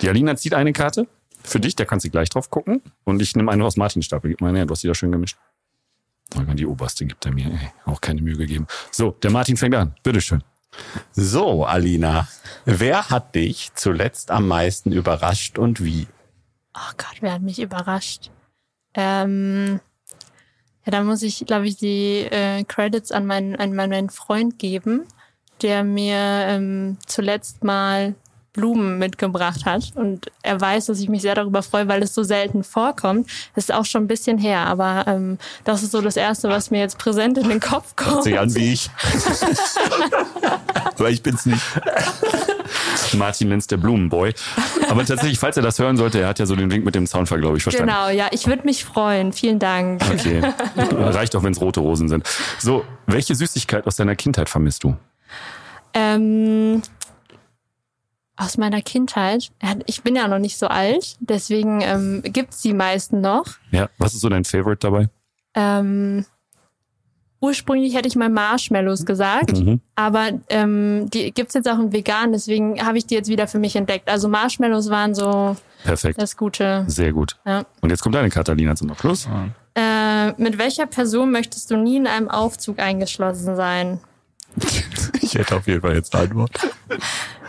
Die 0.00 0.08
Alina 0.08 0.36
zieht 0.36 0.54
eine 0.54 0.72
Karte 0.72 1.06
für 1.42 1.60
dich, 1.60 1.76
da 1.76 1.84
kannst 1.84 2.06
du 2.06 2.10
gleich 2.10 2.28
drauf 2.30 2.50
gucken. 2.50 2.82
Und 3.04 3.20
ich 3.22 3.34
nehme 3.36 3.50
eine 3.50 3.64
aus 3.64 3.76
Martins 3.76 4.06
Stapel. 4.06 4.30
Gib 4.30 4.40
mal 4.40 4.54
her, 4.54 4.66
du 4.66 4.72
hast 4.72 4.82
die 4.82 4.88
da 4.88 4.94
schön 4.94 5.12
gemischt. 5.12 5.36
Die 6.54 6.66
oberste 6.66 7.06
gibt 7.06 7.24
er 7.24 7.32
mir. 7.32 7.46
Ey, 7.46 7.70
auch 7.86 8.00
keine 8.00 8.20
Mühe 8.20 8.36
gegeben. 8.36 8.66
So, 8.90 9.12
der 9.22 9.30
Martin 9.30 9.56
fängt 9.56 9.74
an. 9.74 9.94
Bitteschön. 10.02 10.42
So, 11.12 11.64
Alina, 11.64 12.28
wer 12.64 13.10
hat 13.10 13.34
dich 13.34 13.70
zuletzt 13.74 14.30
am 14.30 14.46
meisten 14.46 14.92
überrascht 14.92 15.58
und 15.58 15.82
wie? 15.82 16.06
Oh 16.74 16.92
Gott, 16.96 17.16
wer 17.20 17.32
hat 17.32 17.42
mich 17.42 17.60
überrascht? 17.60 18.30
Ähm, 18.94 19.80
ja, 20.84 20.92
da 20.92 21.02
muss 21.02 21.22
ich, 21.22 21.44
glaube 21.46 21.66
ich, 21.66 21.76
die 21.76 22.20
äh, 22.30 22.64
Credits 22.64 23.12
an 23.12 23.26
meinen, 23.26 23.56
an 23.56 23.74
meinen 23.74 24.10
Freund 24.10 24.58
geben, 24.58 25.04
der 25.62 25.84
mir 25.84 26.16
ähm, 26.16 26.98
zuletzt 27.06 27.64
mal 27.64 28.14
Blumen 28.52 28.98
mitgebracht 28.98 29.64
hat. 29.64 29.92
Und 29.94 30.26
er 30.42 30.60
weiß, 30.60 30.86
dass 30.86 31.00
ich 31.00 31.08
mich 31.08 31.22
sehr 31.22 31.34
darüber 31.34 31.62
freue, 31.62 31.88
weil 31.88 32.02
es 32.02 32.14
so 32.14 32.22
selten 32.22 32.64
vorkommt. 32.64 33.28
Das 33.54 33.64
ist 33.64 33.74
auch 33.74 33.84
schon 33.84 34.04
ein 34.04 34.08
bisschen 34.08 34.38
her, 34.38 34.66
aber 34.66 35.04
ähm, 35.06 35.38
das 35.64 35.82
ist 35.82 35.92
so 35.92 36.00
das 36.00 36.16
Erste, 36.16 36.48
was 36.48 36.70
mir 36.70 36.80
jetzt 36.80 36.98
präsent 36.98 37.38
in 37.38 37.48
den 37.48 37.60
Kopf 37.60 37.94
kommt. 37.96 38.16
Hört 38.16 38.24
sich 38.24 38.38
an 38.38 38.54
wie 38.54 38.72
ich. 38.72 38.90
aber 40.98 41.10
ich 41.10 41.22
bin's 41.22 41.46
nicht. 41.46 41.62
Martin 43.14 43.48
Lenz, 43.48 43.66
der 43.66 43.76
Blumenboy. 43.76 44.34
Aber 44.88 45.04
tatsächlich, 45.04 45.38
falls 45.38 45.56
er 45.56 45.62
das 45.62 45.78
hören 45.78 45.96
sollte, 45.96 46.20
er 46.20 46.28
hat 46.28 46.38
ja 46.38 46.46
so 46.46 46.56
den 46.56 46.70
Wink 46.70 46.84
mit 46.84 46.94
dem 46.94 47.06
Zaunfall, 47.06 47.40
glaube 47.40 47.56
ich, 47.56 47.62
verstanden. 47.62 47.90
Genau, 47.90 48.08
ja, 48.08 48.28
ich 48.32 48.46
würde 48.46 48.64
mich 48.64 48.84
freuen. 48.84 49.32
Vielen 49.32 49.58
Dank. 49.58 50.02
Okay. 50.12 50.42
Reicht 50.76 51.36
auch, 51.36 51.42
wenn 51.42 51.52
es 51.52 51.60
rote 51.60 51.80
Rosen 51.80 52.08
sind. 52.08 52.28
So, 52.58 52.84
welche 53.06 53.34
Süßigkeit 53.34 53.86
aus 53.86 53.96
deiner 53.96 54.16
Kindheit 54.16 54.48
vermisst 54.48 54.84
du? 54.84 54.96
Ähm, 55.94 56.82
aus 58.38 58.56
meiner 58.56 58.80
Kindheit. 58.80 59.50
Ich 59.86 60.02
bin 60.02 60.16
ja 60.16 60.28
noch 60.28 60.38
nicht 60.38 60.56
so 60.56 60.68
alt, 60.68 61.16
deswegen 61.20 61.80
ähm, 61.82 62.22
gibt's 62.24 62.62
die 62.62 62.72
meisten 62.72 63.20
noch. 63.20 63.44
Ja, 63.72 63.90
was 63.98 64.14
ist 64.14 64.20
so 64.20 64.28
dein 64.28 64.44
Favorite 64.44 64.78
dabei? 64.78 65.08
Ähm, 65.54 66.24
ursprünglich 67.40 67.94
hätte 67.96 68.06
ich 68.06 68.14
mal 68.14 68.28
Marshmallows 68.28 69.04
gesagt, 69.04 69.58
mhm. 69.58 69.80
aber 69.96 70.30
ähm, 70.48 71.10
die 71.10 71.32
gibt's 71.32 71.54
jetzt 71.54 71.68
auch 71.68 71.78
in 71.78 71.92
vegan, 71.92 72.32
deswegen 72.32 72.84
habe 72.84 72.96
ich 72.96 73.06
die 73.06 73.14
jetzt 73.14 73.28
wieder 73.28 73.48
für 73.48 73.58
mich 73.58 73.74
entdeckt. 73.74 74.08
Also 74.08 74.28
Marshmallows 74.28 74.88
waren 74.88 75.14
so 75.14 75.56
Perfekt. 75.82 76.22
das 76.22 76.36
Gute. 76.36 76.84
Sehr 76.86 77.12
gut. 77.12 77.36
Ja. 77.44 77.64
Und 77.80 77.90
jetzt 77.90 78.02
kommt 78.02 78.14
deine 78.14 78.30
Katalina 78.30 78.76
zum 78.76 78.90
Abschluss. 78.90 79.28
Äh, 79.74 80.32
mit 80.40 80.58
welcher 80.58 80.86
Person 80.86 81.32
möchtest 81.32 81.70
du 81.72 81.76
nie 81.76 81.96
in 81.96 82.06
einem 82.06 82.28
Aufzug 82.28 82.78
eingeschlossen 82.78 83.56
sein? 83.56 84.00
ich 85.20 85.34
hätte 85.34 85.56
auf 85.56 85.66
jeden 85.66 85.80
Fall 85.80 85.94
jetzt 85.94 86.14
eine 86.14 86.24
Antwort. 86.24 86.52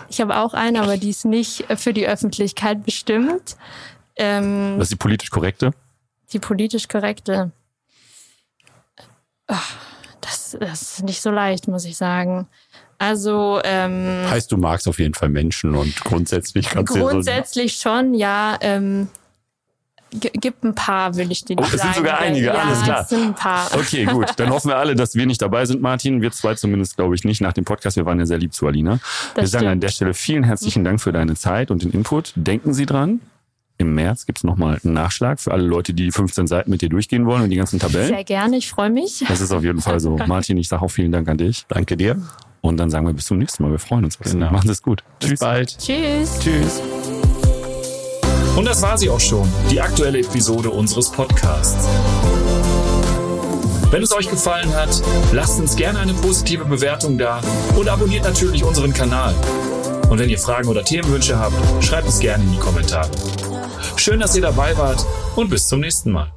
Ich 0.09 0.19
habe 0.21 0.37
auch 0.37 0.53
eine, 0.53 0.81
aber 0.81 0.97
die 0.97 1.09
ist 1.09 1.25
nicht 1.25 1.65
für 1.75 1.93
die 1.93 2.07
Öffentlichkeit 2.07 2.83
bestimmt. 2.83 3.55
Ähm, 4.15 4.75
Was 4.77 4.85
ist 4.85 4.93
die 4.93 4.95
politisch 4.97 5.29
korrekte? 5.29 5.71
Die 6.33 6.39
politisch 6.39 6.87
korrekte. 6.87 7.51
Das, 10.21 10.57
das 10.59 10.81
ist 10.81 11.03
nicht 11.03 11.21
so 11.21 11.31
leicht, 11.31 11.67
muss 11.67 11.85
ich 11.85 11.97
sagen. 11.97 12.47
Also 12.97 13.61
ähm, 13.63 14.25
heißt, 14.29 14.51
du 14.51 14.57
magst 14.57 14.87
auf 14.87 14.99
jeden 14.99 15.13
Fall 15.13 15.29
Menschen 15.29 15.73
und 15.73 16.03
grundsätzlich 16.03 16.69
kannst 16.69 16.93
du 16.93 16.99
Grundsätzlich 16.99 17.77
so 17.77 17.89
schon, 17.89 18.13
ja. 18.13 18.57
Ähm, 18.59 19.07
gibt 20.11 20.63
ein 20.63 20.75
paar, 20.75 21.15
will 21.15 21.31
ich 21.31 21.45
dir 21.45 21.55
oh, 21.57 21.63
sagen. 21.63 21.75
Es 21.75 21.81
sind 21.81 21.95
sogar 21.95 22.19
einige, 22.19 22.47
ja, 22.47 22.53
alles 22.53 22.83
klar. 22.83 23.01
Es 23.01 23.09
sind 23.09 23.21
ein 23.21 23.35
paar. 23.35 23.67
Okay, 23.73 24.05
gut. 24.11 24.27
Dann 24.37 24.49
hoffen 24.49 24.69
wir 24.69 24.77
alle, 24.77 24.95
dass 24.95 25.15
wir 25.15 25.25
nicht 25.25 25.41
dabei 25.41 25.65
sind, 25.65 25.81
Martin. 25.81 26.21
Wir 26.21 26.31
zwei 26.31 26.55
zumindest, 26.55 26.95
glaube 26.95 27.15
ich, 27.15 27.23
nicht 27.23 27.41
nach 27.41 27.53
dem 27.53 27.65
Podcast. 27.65 27.97
Wir 27.97 28.05
waren 28.05 28.19
ja 28.19 28.25
sehr 28.25 28.37
lieb 28.37 28.53
zu 28.53 28.67
Alina. 28.67 28.99
Das 29.35 29.43
wir 29.43 29.47
sagen 29.47 29.67
an 29.67 29.79
der 29.79 29.89
Stelle 29.89 30.13
vielen 30.13 30.43
herzlichen 30.43 30.83
Dank 30.83 31.01
für 31.01 31.11
deine 31.11 31.35
Zeit 31.35 31.71
und 31.71 31.83
den 31.83 31.91
Input. 31.91 32.33
Denken 32.35 32.73
Sie 32.73 32.85
dran, 32.85 33.21
im 33.77 33.95
März 33.95 34.25
gibt's 34.25 34.43
nochmal 34.43 34.79
einen 34.83 34.93
Nachschlag 34.93 35.39
für 35.39 35.51
alle 35.51 35.63
Leute, 35.63 35.93
die 35.93 36.03
die 36.03 36.11
15 36.11 36.47
Seiten 36.47 36.69
mit 36.69 36.81
dir 36.81 36.89
durchgehen 36.89 37.25
wollen 37.25 37.43
und 37.43 37.49
die 37.49 37.55
ganzen 37.55 37.79
Tabellen. 37.79 38.09
Sehr 38.09 38.23
gerne, 38.25 38.57
ich 38.57 38.69
freue 38.69 38.89
mich. 38.89 39.23
Das 39.27 39.39
ist 39.39 39.51
auf 39.51 39.63
jeden 39.63 39.81
Fall 39.81 39.99
so. 39.99 40.17
Martin, 40.27 40.57
ich 40.57 40.67
sage 40.67 40.81
auch 40.81 40.91
vielen 40.91 41.11
Dank 41.11 41.27
an 41.29 41.37
dich. 41.37 41.65
Danke 41.69 41.95
dir. 41.95 42.21
Und 42.61 42.77
dann 42.77 42.89
sagen 42.89 43.05
wir 43.05 43.13
bis 43.13 43.25
zum 43.25 43.37
nächsten 43.37 43.63
Mal. 43.63 43.71
Wir 43.71 43.79
freuen 43.79 44.03
uns. 44.03 44.19
Genau. 44.19 44.51
Machen 44.51 44.67
Sie 44.67 44.73
es 44.73 44.81
gut. 44.81 45.03
Bis 45.19 45.29
Tschüss. 45.29 45.39
bald. 45.39 45.77
Tschüss. 45.77 46.39
Tschüss. 46.39 46.81
Und 48.59 48.65
das 48.65 48.81
war 48.81 48.97
sie 48.97 49.09
auch 49.09 49.21
schon, 49.21 49.47
die 49.71 49.79
aktuelle 49.79 50.19
Episode 50.19 50.69
unseres 50.69 51.09
Podcasts. 51.09 51.87
Wenn 53.89 54.03
es 54.03 54.11
euch 54.11 54.29
gefallen 54.29 54.75
hat, 54.75 55.01
lasst 55.31 55.61
uns 55.61 55.77
gerne 55.77 55.99
eine 55.99 56.13
positive 56.13 56.65
Bewertung 56.65 57.17
da 57.17 57.39
und 57.77 57.87
abonniert 57.87 58.25
natürlich 58.25 58.65
unseren 58.65 58.93
Kanal. 58.93 59.33
Und 60.09 60.19
wenn 60.19 60.29
ihr 60.29 60.39
Fragen 60.39 60.67
oder 60.67 60.83
Themenwünsche 60.83 61.39
habt, 61.39 61.55
schreibt 61.81 62.09
es 62.09 62.19
gerne 62.19 62.43
in 62.43 62.51
die 62.51 62.59
Kommentare. 62.59 63.09
Schön, 63.95 64.19
dass 64.19 64.35
ihr 64.35 64.41
dabei 64.41 64.77
wart 64.77 65.05
und 65.37 65.49
bis 65.49 65.65
zum 65.69 65.79
nächsten 65.79 66.11
Mal. 66.11 66.29